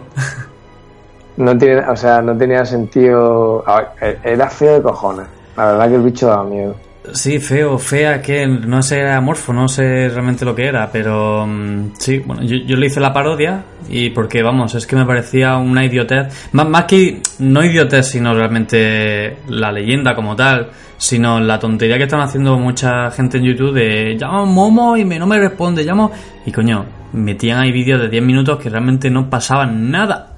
[1.38, 3.64] No tiene, o sea, no tenía sentido...
[3.68, 5.26] ver, e- era feo de cojones.
[5.58, 6.76] La verdad que el bicho daba miedo.
[7.12, 11.92] Sí, feo, fea, que no sé, amorfo, no sé realmente lo que era, pero mm,
[11.98, 15.58] sí, bueno, yo, yo le hice la parodia y porque, vamos, es que me parecía
[15.58, 21.60] una idiotez, más, más que no idiotez, sino realmente la leyenda como tal, sino la
[21.60, 25.38] tontería que están haciendo mucha gente en YouTube de llamo Momo y me, no me
[25.38, 26.10] responde, llamo...
[26.46, 30.33] Y coño, metían ahí vídeos de 10 minutos que realmente no pasaban nada.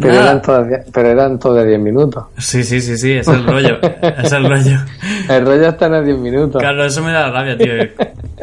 [0.00, 0.24] Pero Nada.
[0.26, 2.24] eran, todos, de- pero eran todos de 10 minutos.
[2.38, 4.78] Sí, sí, sí, sí, es el rollo, es el rollo.
[5.28, 6.60] El rollo está en 10 minutos.
[6.62, 7.72] Claro, eso me da rabia, tío.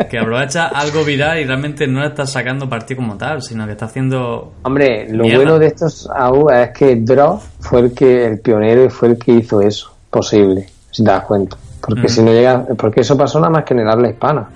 [0.10, 3.86] Que aprovecha algo viral y realmente no está sacando partido como tal, sino que está
[3.86, 4.53] haciendo.
[4.64, 5.38] Hombre, lo Mierda.
[5.39, 9.18] bueno de estos AU es que Dross fue el que el pionero y fue el
[9.18, 11.56] que hizo eso posible, si te das cuenta.
[11.82, 12.10] Porque Mm.
[12.10, 14.49] si no llega, porque eso pasó nada más que en el habla hispana.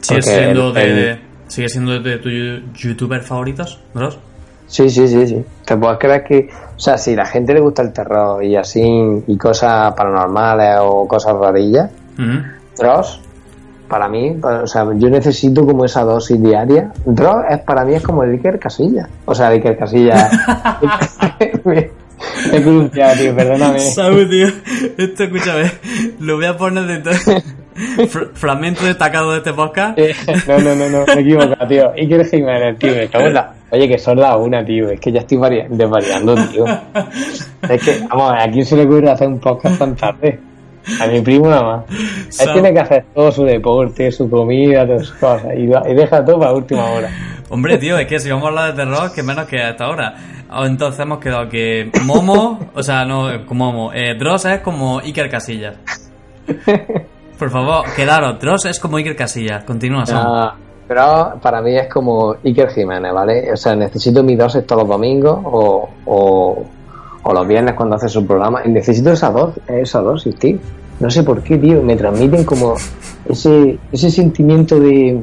[0.00, 1.10] Sigue Porque siendo el- de.
[1.10, 2.32] el- ¿Sigue siendo de tus
[2.80, 4.18] youtubers favoritos, Bros?
[4.70, 5.44] Sí, sí, sí, sí.
[5.64, 8.80] Te puedes creer que, o sea, si la gente le gusta el terror y así,
[9.26, 12.40] y cosas paranormales o cosas rarillas, Ujú.
[12.78, 13.20] Dross,
[13.88, 16.92] para mí, o sea, yo necesito como esa dosis diaria.
[17.04, 19.08] Dross es para mí es como el Iker Casilla.
[19.24, 20.30] O sea, el Iker Casilla.
[21.64, 21.90] Me
[22.52, 23.80] he tío, perdóname.
[23.80, 24.46] Saúl, tío.
[24.98, 25.72] Esto, escúchame.
[26.20, 27.14] Lo voy a poner de todo.
[28.08, 29.98] Fra- fragmento destacado de este podcast.
[29.98, 30.14] Eh,
[30.48, 31.92] No, no, no, no, me he equivocado, tío.
[31.92, 33.52] Iker Jiménez, tío, me cago en la...
[33.70, 34.90] Oye, que son las una, tío.
[34.90, 36.64] Es que ya estoy varia- desvariando, tío.
[37.68, 40.40] Es que, vamos, a ver, ¿a quién se le ocurre hacer un podcast tan tarde?
[41.00, 41.84] A mi primo nada más.
[41.90, 41.96] Él
[42.30, 42.52] Sam.
[42.54, 45.48] tiene que hacer todo su deporte, su comida, todas sus cosas.
[45.56, 47.08] Y, deja todo para última hora.
[47.50, 50.14] Hombre, tío, es que si vamos a hablar de terror, que menos que hasta ahora.
[50.52, 54.98] O Entonces hemos quedado que Momo, o sea, no, como Momo, eh, Dross es como
[55.00, 55.76] Iker Casillas.
[57.40, 59.64] Por favor, quedaros, Dross es como Iker Casillas.
[59.64, 60.22] Continúa, Sam.
[60.24, 60.54] Ah,
[60.86, 63.52] pero para mí es como Iker Jiménez, ¿vale?
[63.52, 66.64] O sea, necesito mi dosis todos los domingos o, o,
[67.24, 68.60] o los viernes cuando hace su programa.
[68.64, 70.58] Y necesito esa dosis, esa dosis, tío.
[71.00, 71.82] No sé por qué, tío.
[71.82, 72.74] Me transmiten como
[73.28, 75.22] ese, ese sentimiento de,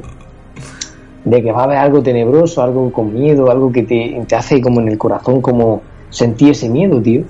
[1.24, 4.60] de que va a haber algo tenebroso, algo con miedo, algo que te, te hace
[4.60, 7.22] como en el corazón como sentir ese miedo, tío.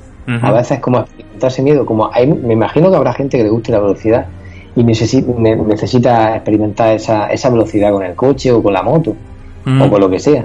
[0.43, 3.51] A veces como experimentar ese miedo, como hay- me imagino que habrá gente que le
[3.51, 4.27] guste la velocidad
[4.79, 9.15] y necesi- ne- necesita experimentar esa, esa velocidad con el coche o con la moto
[9.65, 9.83] Mm.
[9.83, 10.45] o con lo que sea.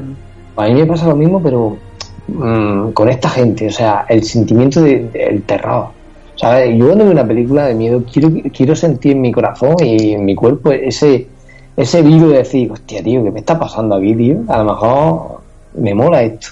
[0.58, 1.78] A mí me pasa lo mismo, pero
[2.28, 5.88] mm, con esta gente, o sea, el sentimiento de- del terror.
[6.36, 6.76] ¿Sabes?
[6.78, 10.26] Yo cuando veo una película de miedo quiero, quiero sentir en mi corazón y en
[10.26, 11.28] mi cuerpo ese,
[11.78, 14.38] ese virus de decir, hostia, tío, ¿qué me está pasando aquí, tío?
[14.48, 15.42] A lo mejor
[15.78, 16.48] me mola esto.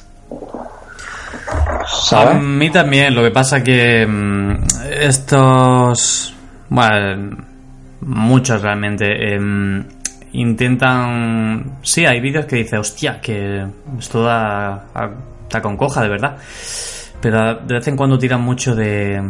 [2.11, 4.51] A mí también, lo que pasa que mm,
[5.01, 6.33] estos,
[6.69, 7.37] bueno,
[8.01, 9.83] muchos realmente, em,
[10.33, 13.65] intentan, sí, hay vídeos que dice, hostia, que
[13.97, 14.85] esto da,
[15.49, 16.37] da con coja, de verdad,
[17.21, 19.21] pero de vez en cuando tiran mucho de,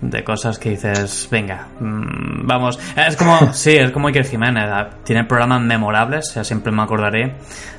[0.00, 4.88] de cosas que dices, venga, mm, vamos, es como, sí, es como Iker Jiménez, ah,
[5.04, 7.34] tiene programas memorables, ya siempre me acordaré,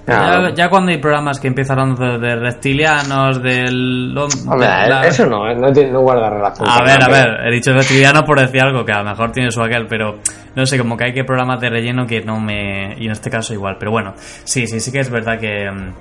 [0.05, 4.13] pero ya, ya cuando hay programas que empiezan hablando de, de reptilianos, del...
[4.15, 6.68] de Hombre, la- eso no, no, tiene, no guarda relación.
[6.68, 9.51] a ver, a ver, he dicho reptiliano por decir algo que a lo mejor tiene
[9.51, 10.18] su aquel, pero
[10.55, 12.95] no sé, como que hay que programas de relleno que no me.
[12.97, 15.70] Y en este caso igual, pero bueno, sí, sí, sí que es verdad que.
[15.70, 15.93] mm,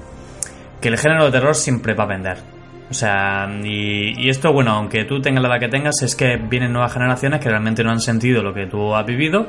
[0.81, 2.39] que el género de terror siempre va a vender.
[2.89, 6.37] O sea, y, y esto, bueno, aunque tú tengas la edad que tengas, es que
[6.37, 9.49] vienen nuevas generaciones que realmente no han sentido lo que tú has vivido.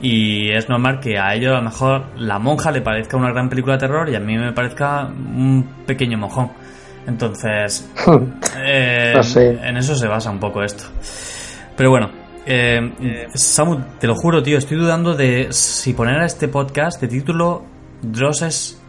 [0.00, 3.50] Y es normal que a ellos a lo mejor La Monja le parezca una gran
[3.50, 6.50] película de terror y a mí me parezca un pequeño mojón.
[7.06, 7.90] Entonces,
[8.56, 9.58] eh, No sé.
[9.62, 10.84] en eso se basa un poco esto.
[11.76, 12.10] Pero bueno,
[12.46, 17.08] eh, Samu, te lo juro, tío, estoy dudando de si poner a este podcast de
[17.08, 17.64] título
[18.00, 18.82] Dross es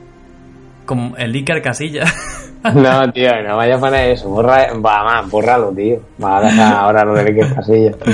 [0.86, 2.06] como el Iker Casilla.
[2.64, 4.30] No, tío, no vaya a poner eso.
[4.30, 6.00] Borra, va, bórralo, tío.
[6.24, 7.92] Va a dejar ahora lo de que es casilla.
[7.94, 8.14] tío.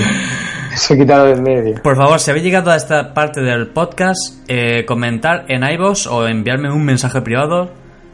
[0.74, 1.82] Eso quítalo del medio.
[1.82, 6.28] Por favor, si habéis llegado a esta parte del podcast, eh, comentar en iVoox o
[6.28, 7.72] enviarme un mensaje privado.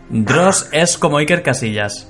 [0.09, 2.09] Dross es como Iker Casillas.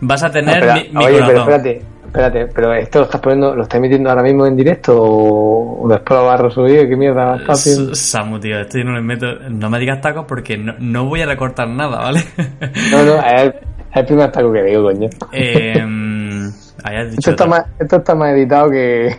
[0.00, 1.82] Vas a tener Espera, mi, mi oye, pero espérate,
[2.12, 6.20] espérate, pero esto lo estás poniendo, lo estás emitiendo ahora mismo en directo o después
[6.20, 7.94] lo vas a resubir, qué mierda estás haciendo.
[7.94, 9.26] Samu, tío, esto yo no le meto.
[9.48, 12.20] No me digas tacos porque no, no voy a recortar nada, ¿vale?
[12.90, 15.08] No, no, es el, es el primer taco que digo, coño.
[15.32, 15.74] eh,
[16.84, 19.16] hayas Esto está más, esto está más editado que.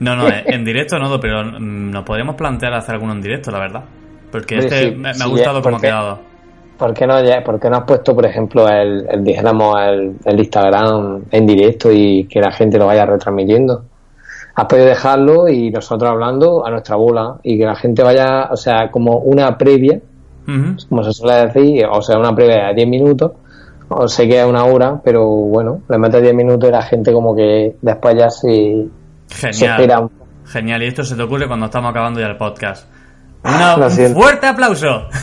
[0.00, 3.60] No, no, en directo no, pero mm, nos podríamos plantear hacer alguno en directo, la
[3.60, 3.84] verdad.
[4.32, 6.31] Porque este sí, me, me sí, ha gustado cómo ha quedado.
[6.82, 7.14] ¿Por qué no,
[7.44, 11.92] por qué no has puesto, por ejemplo, el, el dijéramos, el, el Instagram en directo
[11.92, 13.84] y que la gente lo vaya retransmitiendo?
[14.56, 18.56] Has podido dejarlo y nosotros hablando a nuestra bola y que la gente vaya, o
[18.56, 20.00] sea, como una previa,
[20.88, 23.30] como se suele decir, o sea, una previa de 10 minutos,
[23.88, 27.12] o sé que es una hora, pero bueno, le metes 10 minutos y la gente
[27.12, 28.88] como que después ya se,
[29.28, 30.02] se espera Genial.
[30.02, 30.10] un
[30.46, 32.88] Genial, y esto se te ocurre cuando estamos acabando ya el podcast.
[33.44, 35.08] Una- Lo un fuerte aplauso.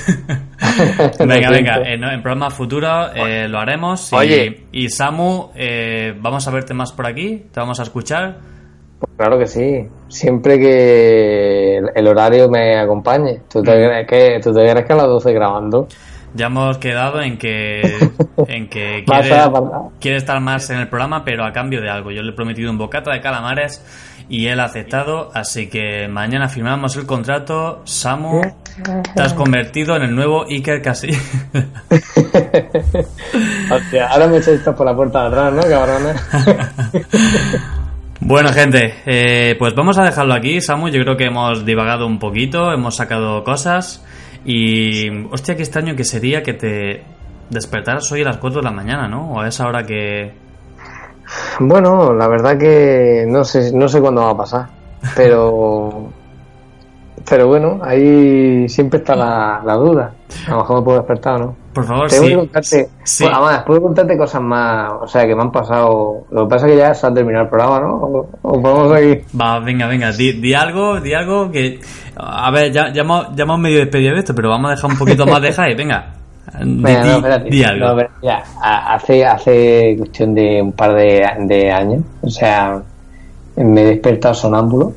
[1.20, 4.12] venga, venga, en, en programas futuros eh, lo haremos.
[4.12, 4.64] Y, Oye.
[4.72, 8.38] y Samu, eh, vamos a verte más por aquí, te vamos a escuchar.
[9.18, 13.42] Claro que sí, siempre que el- el horario me acompañe.
[13.50, 15.88] ¿Tú te crees que, tú te crees que a las 12 grabando?
[16.34, 17.82] Ya hemos quedado en que,
[18.48, 19.42] en que quiere,
[20.00, 22.12] quiere estar más en el programa, pero a cambio de algo.
[22.12, 23.84] Yo le he prometido un bocata de calamares
[24.30, 27.82] y él ha aceptado, así que mañana firmamos el contrato.
[27.84, 28.42] Samu,
[29.16, 31.20] te has convertido en el nuevo Iker Casillas.
[33.72, 36.22] Hostia, ahora me echáis por la puerta de atrás, ¿no, cabrones?
[38.22, 40.90] Bueno, gente, eh, pues vamos a dejarlo aquí, Samu.
[40.90, 44.06] Yo creo que hemos divagado un poquito, hemos sacado cosas.
[44.44, 47.06] Y, hostia, qué extraño que sería que te
[47.50, 49.32] despertaras hoy a las 4 de la mañana, ¿no?
[49.32, 50.34] O a esa hora que.
[51.60, 54.68] Bueno, la verdad que no sé, no sé cuándo va a pasar,
[55.16, 56.10] pero...
[57.30, 60.14] Pero bueno, ahí siempre está la, la duda.
[60.48, 61.56] A lo mejor me puedo despertar o no.
[61.74, 62.30] Por favor, Tengo sí.
[62.30, 63.26] que contarte, sí.
[63.26, 66.26] además, puedo contarte cosas más, o sea, que me han pasado.
[66.32, 67.96] Lo que pasa es que ya se ha terminado el programa, ¿no?
[67.98, 69.26] O, o podemos seguir.
[69.40, 71.80] Va, venga, venga, di, di algo, di algo que...
[72.16, 74.92] A ver, ya, ya, hemos, ya hemos medio despedido de esto, pero vamos a dejar
[74.92, 76.19] un poquito más de hype, venga.
[76.58, 77.50] Di, Venga, di- no, espérate.
[77.50, 77.86] di algo.
[77.88, 82.82] No, pero ya, a- hace, hace cuestión de un par de, de años, o sea,
[83.56, 84.94] me he despertado sonámbulo,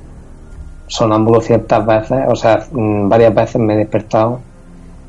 [0.86, 4.40] sonámbulo ciertas veces, o sea, mm, varias veces me he despertado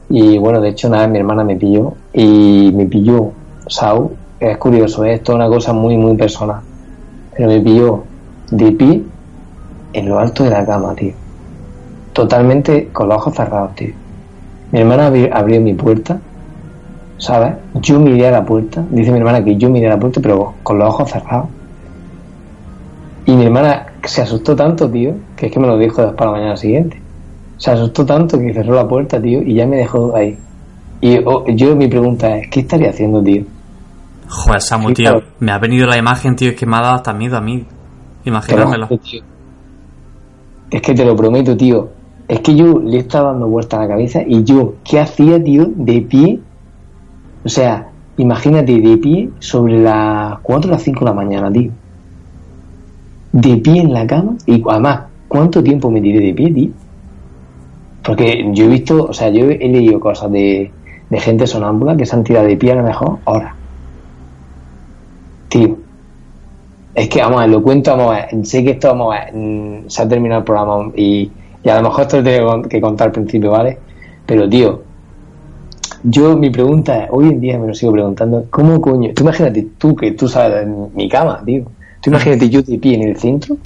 [0.10, 3.34] y bueno, de hecho una vez mi hermana me pilló y me pilló
[3.68, 5.14] Sau, es curioso, ¿eh?
[5.14, 6.62] esto es una cosa muy, muy personal,
[7.32, 8.06] pero me pilló
[8.52, 9.04] de pie
[9.94, 11.14] en lo alto de la cama, tío,
[12.12, 13.94] totalmente con los ojos cerrados, tío.
[14.72, 16.20] Mi hermana abri- abrió mi puerta,
[17.24, 17.54] ¿sabes?
[17.76, 20.56] Yo miré a la puerta, dice mi hermana que yo miré a la puerta, pero
[20.62, 21.48] con los ojos cerrados.
[23.26, 26.26] Y mi hermana se asustó tanto, tío, que es que me lo dijo después a
[26.26, 27.02] la mañana siguiente.
[27.56, 30.38] Se asustó tanto que cerró la puerta, tío, y ya me dejó ahí.
[31.00, 33.44] Y oh, yo, mi pregunta es, ¿qué estaría haciendo, tío?
[34.28, 37.14] Joder, Samu, tío, me ha venido la imagen, tío, es que me ha dado hasta
[37.14, 37.60] miedo a mí.
[37.60, 38.88] Te lo Imaginármelo.
[38.88, 39.22] juro, tío.
[40.70, 41.90] Es que te lo prometo, tío.
[42.28, 45.68] Es que yo le estaba dando vueltas a la cabeza y yo, ¿qué hacía, tío,
[45.74, 46.40] de pie?
[47.46, 51.72] O sea, imagínate, de pie sobre las 4 o las 5 de la mañana, tío.
[53.32, 56.70] De pie en la cama y además, ¿cuánto tiempo me tiré de pie, tío?
[58.04, 60.72] Porque yo he visto, o sea, yo he leído cosas de,
[61.10, 63.54] de gente sonámbula que se han tirado de pie a lo mejor horas.
[65.48, 65.78] Tío,
[66.96, 69.26] es que vamos a ver, lo cuento, vamos a ver, sé que esto, vamos a
[69.26, 71.32] ver, mm, se ha terminado el programa y,
[71.64, 73.78] y a lo mejor esto lo tengo que contar al principio, ¿vale?
[74.26, 74.82] Pero tío,
[76.04, 79.12] yo mi pregunta hoy en día me lo sigo preguntando, ¿cómo coño?
[79.16, 81.66] Tú imagínate tú que tú sabes de mi cama, tío.
[82.02, 83.58] Tú imagínate yo de pie en el centro,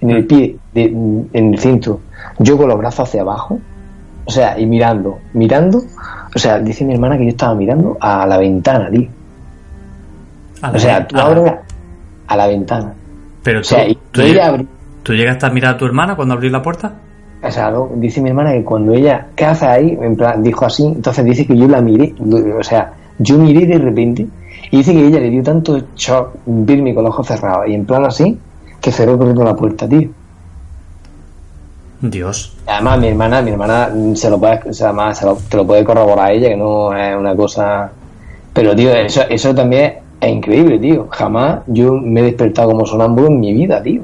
[0.00, 2.00] en el pie, de, en el centro,
[2.38, 3.58] yo con los brazos hacia abajo,
[4.24, 5.82] o sea, y mirando, mirando,
[6.34, 9.08] o sea, dice mi hermana que yo estaba mirando a la ventana, tío.
[10.62, 11.52] A O sea, tú la- abres
[12.26, 12.92] a la ventana.
[13.42, 14.68] Pero O tú, sea, tú, ella lleg- abrí-
[15.02, 16.92] ¿tú llegaste a mirar a tu hermana cuando abrís la puerta?
[17.40, 17.90] O sea, ¿no?
[17.94, 19.96] dice mi hermana que cuando ella, ¿qué hace ahí?
[20.00, 22.14] En plan, dijo así, entonces dice que yo la miré,
[22.58, 24.26] o sea, yo miré de repente
[24.70, 27.84] y dice que ella le dio tanto shock verme con los ojos cerrados y en
[27.86, 28.36] plan así,
[28.80, 30.08] que cerró corriendo la puerta, tío.
[32.00, 32.56] Dios.
[32.66, 35.66] Además, mi hermana, mi hermana se lo puede, o sea, además se lo- te lo
[35.66, 37.90] puede corroborar ella, que no es una cosa.
[38.52, 41.06] Pero, tío, eso, eso también es increíble, tío.
[41.10, 44.02] Jamás yo me he despertado como sonámbulo en mi vida, tío.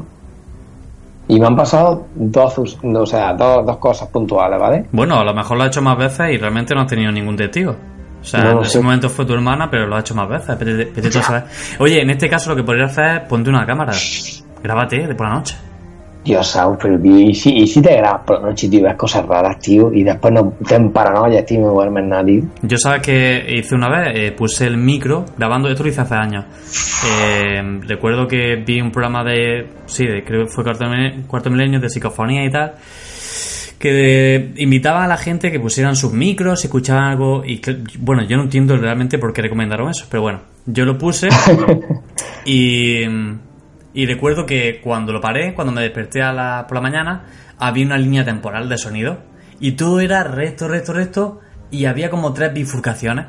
[1.29, 4.87] Y me han pasado dos, o sea, dos, dos cosas puntuales, ¿vale?
[4.93, 7.37] Bueno, a lo mejor lo ha hecho más veces y realmente no has tenido ningún
[7.37, 7.75] testigo.
[8.21, 10.57] O sea, No en ese momento fue tu hermana, pero lo ha hecho más veces.
[11.79, 13.93] Oye, en este caso lo que podrías hacer es ponte una cámara.
[14.63, 15.57] Grábate de por la noche.
[16.25, 19.27] Dios, pero tío, y si, y si te grabas por la noche, tío, ves cosas
[19.27, 22.43] raras, tío, y después no te en paranoia, tío, no duermes nada, tío.
[22.63, 26.15] Yo sabes que hice una vez, eh, puse el micro grabando, esto lo hice hace
[26.15, 26.45] años.
[27.07, 31.51] Eh, recuerdo que vi un programa de, sí, de, creo que fue cuarto, Milen- cuarto
[31.51, 32.73] milenio de psicofonía y tal,
[33.79, 38.23] que de- invitaba a la gente que pusieran sus micros, escuchaban algo, y que- bueno,
[38.25, 41.29] yo no entiendo realmente por qué recomendaron eso, pero bueno, yo lo puse
[42.47, 43.03] y,
[43.95, 47.25] y recuerdo que cuando lo paré, cuando me desperté a la, por la mañana,
[47.59, 49.23] había una línea temporal de sonido
[49.61, 51.41] y todo era recto, recto, recto
[51.71, 53.27] y había como tres bifurcaciones.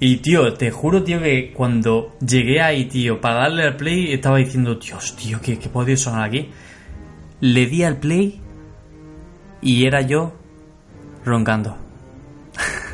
[0.00, 4.38] Y, tío, te juro, tío, que cuando llegué ahí, tío, para darle al play, estaba
[4.38, 6.50] diciendo, Dios, tío, ¿qué, qué podía sonar aquí?
[7.40, 8.40] Le di al play
[9.60, 10.34] y era yo
[11.24, 11.76] roncando.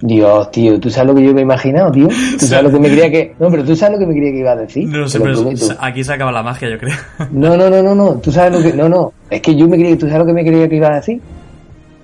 [0.00, 2.06] Dios, tío, ¿tú sabes lo que yo me he imaginado, tío?
[2.38, 3.34] ¿Tú sabes lo que me creía que...
[3.40, 4.88] No, pero ¿tú sabes lo que me creía que iba a decir?
[4.88, 5.44] No sé, pero
[5.80, 6.94] aquí se acaba la magia, yo creo.
[7.32, 8.76] No, no, no, no, no, tú sabes lo que...
[8.76, 9.98] No, no, es que yo me creía...
[9.98, 11.20] ¿Tú sabes lo que me creía que iba a decir?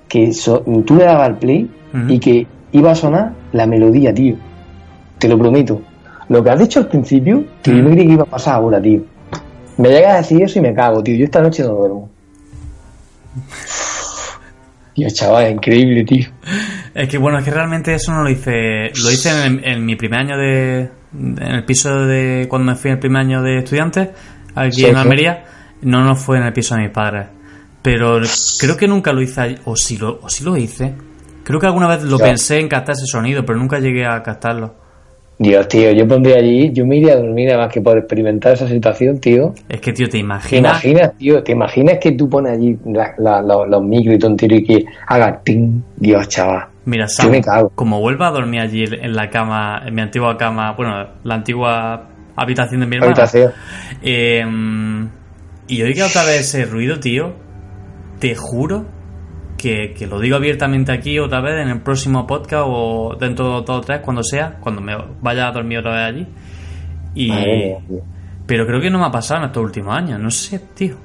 [0.09, 1.71] Que so- tú le dabas al play
[2.09, 4.35] y que iba a sonar la melodía, tío.
[5.19, 5.81] Te lo prometo.
[6.29, 8.83] Lo que has dicho al principio, que yo me creía que iba a pasar ahora,
[8.83, 9.03] tío.
[9.77, 11.15] Me llega a decir eso y me cago, tío.
[11.17, 12.11] Yo esta noche no duermo.
[14.95, 16.29] Tío, chaval, increíble, tío.
[16.95, 18.91] Es que bueno, es que realmente eso no lo hice.
[19.03, 20.89] Lo hice en, en mi primer año de.
[21.13, 22.47] En el piso de.
[22.49, 24.13] Cuando me fui en el primer año de estudiante,
[24.55, 25.01] aquí Sí, en sí.
[25.01, 25.45] Almería.
[25.83, 27.27] No, no fue en el piso de mis padres.
[27.83, 28.21] Pero
[28.61, 29.57] creo que nunca lo hice.
[29.65, 30.95] O sí lo, o sí lo hice.
[31.43, 34.77] Creo que alguna vez lo pensé en captar ese sonido, pero nunca llegué a captarlo.
[35.37, 38.69] Dios, tío, yo pondría allí, yo me iría a dormir además que por experimentar esa
[38.69, 39.53] situación, tío.
[39.69, 40.85] Es que, tío, ¿te ¿Te imaginas?
[40.85, 41.43] imaginas, tío?
[41.43, 44.85] ¿Te imaginas que tú pones allí la- la- los, los micros y tonterías y que
[45.09, 45.81] haga ting?
[45.97, 46.67] Dios, chaval.
[46.85, 47.73] Mira, Yo Sam, me cago.
[47.75, 52.09] como vuelva a dormir allí en la cama, en mi antigua cama, bueno, la antigua
[52.37, 53.13] habitación de mi hermana.
[53.13, 53.53] Habitación.
[54.03, 54.45] Eh,
[55.67, 57.33] y oiga otra vez ese ruido, tío.
[58.21, 58.85] Te juro
[59.57, 63.67] que, que lo digo abiertamente aquí otra vez en el próximo podcast o dentro de
[63.67, 66.27] dos o tres, cuando sea, cuando me vaya a dormir otra vez allí.
[67.15, 67.79] Y, Madre
[68.47, 70.97] pero creo que no me ha pasado en estos últimos años, no sé, tío.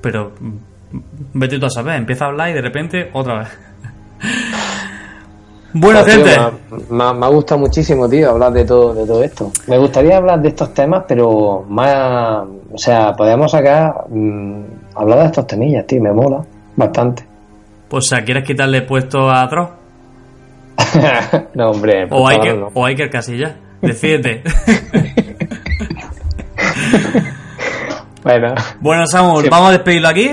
[0.00, 0.98] Pero mm,
[1.34, 3.48] vete tú a saber, empieza a hablar y de repente otra vez.
[5.74, 6.40] bueno, Pues, tío, gente.
[6.90, 9.52] me, ha- me ha gustado muchísimo, tío, hablar de todo, de todo esto.
[9.66, 12.44] Me gustaría hablar de estos temas, pero más.
[12.72, 14.06] O sea, podríamos sacar.
[14.08, 14.60] mm,
[14.94, 16.42] hablar de estos temillas, tío, me mola
[16.76, 17.24] bastante.
[17.88, 19.70] Pues, sea, ¿quieres quitarle puesto a Dross?
[21.54, 22.68] no, hombre, O que, no.
[22.74, 23.56] o hay que Casilla.
[23.80, 24.42] Decídete.
[28.22, 29.50] Bueno, Bueno, Samuel, Sí.
[29.50, 30.30] vamos a despedirlo aquí.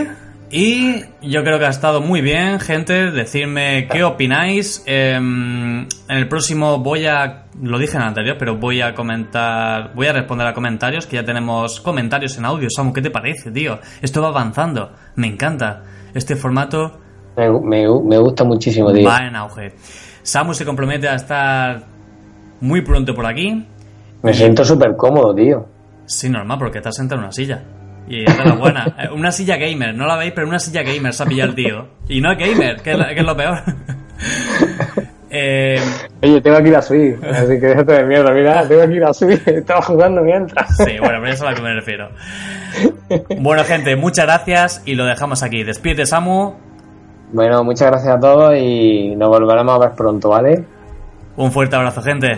[0.49, 3.11] Y yo creo que ha estado muy bien, gente.
[3.11, 4.83] Decirme qué opináis.
[4.87, 5.87] Em, en
[6.17, 7.45] el próximo voy a.
[7.61, 9.91] Lo dije en el anterior, pero voy a comentar.
[9.93, 12.67] Voy a responder a comentarios, que ya tenemos comentarios en audio.
[12.69, 13.79] Samu, ¿qué te parece, tío?
[14.01, 14.91] Esto va avanzando.
[15.15, 15.83] Me encanta.
[16.15, 16.99] Este formato
[17.35, 19.07] me, me, me gusta muchísimo, tío.
[19.07, 19.73] va en auge.
[20.21, 21.83] Samu se compromete a estar
[22.61, 23.65] muy pronto por aquí.
[24.21, 25.65] Me siento súper cómodo, tío.
[26.05, 27.61] Sí, normal, porque estás sentado en una silla.
[28.07, 28.85] Y es de la buena.
[28.99, 31.55] Eh, una silla gamer, no la veis, pero una silla gamer se ha pillado el
[31.55, 31.87] tío.
[32.09, 33.59] Y no es gamer, que es, la- que es lo peor.
[35.35, 35.79] Eh,
[36.21, 39.41] Oye, tengo aquí la Switch, así que déjate de mierda, mira, tengo aquí la Switch,
[39.47, 40.77] estaba jugando mientras.
[40.77, 42.09] sí, bueno, pero eso es a lo que me refiero.
[43.39, 45.63] Bueno, gente, muchas gracias y lo dejamos aquí.
[45.63, 46.53] Despídete, Samu.
[47.33, 50.63] Bueno, muchas gracias a todos y nos volveremos a ver pronto, ¿vale?
[51.35, 52.37] Un fuerte abrazo, gente.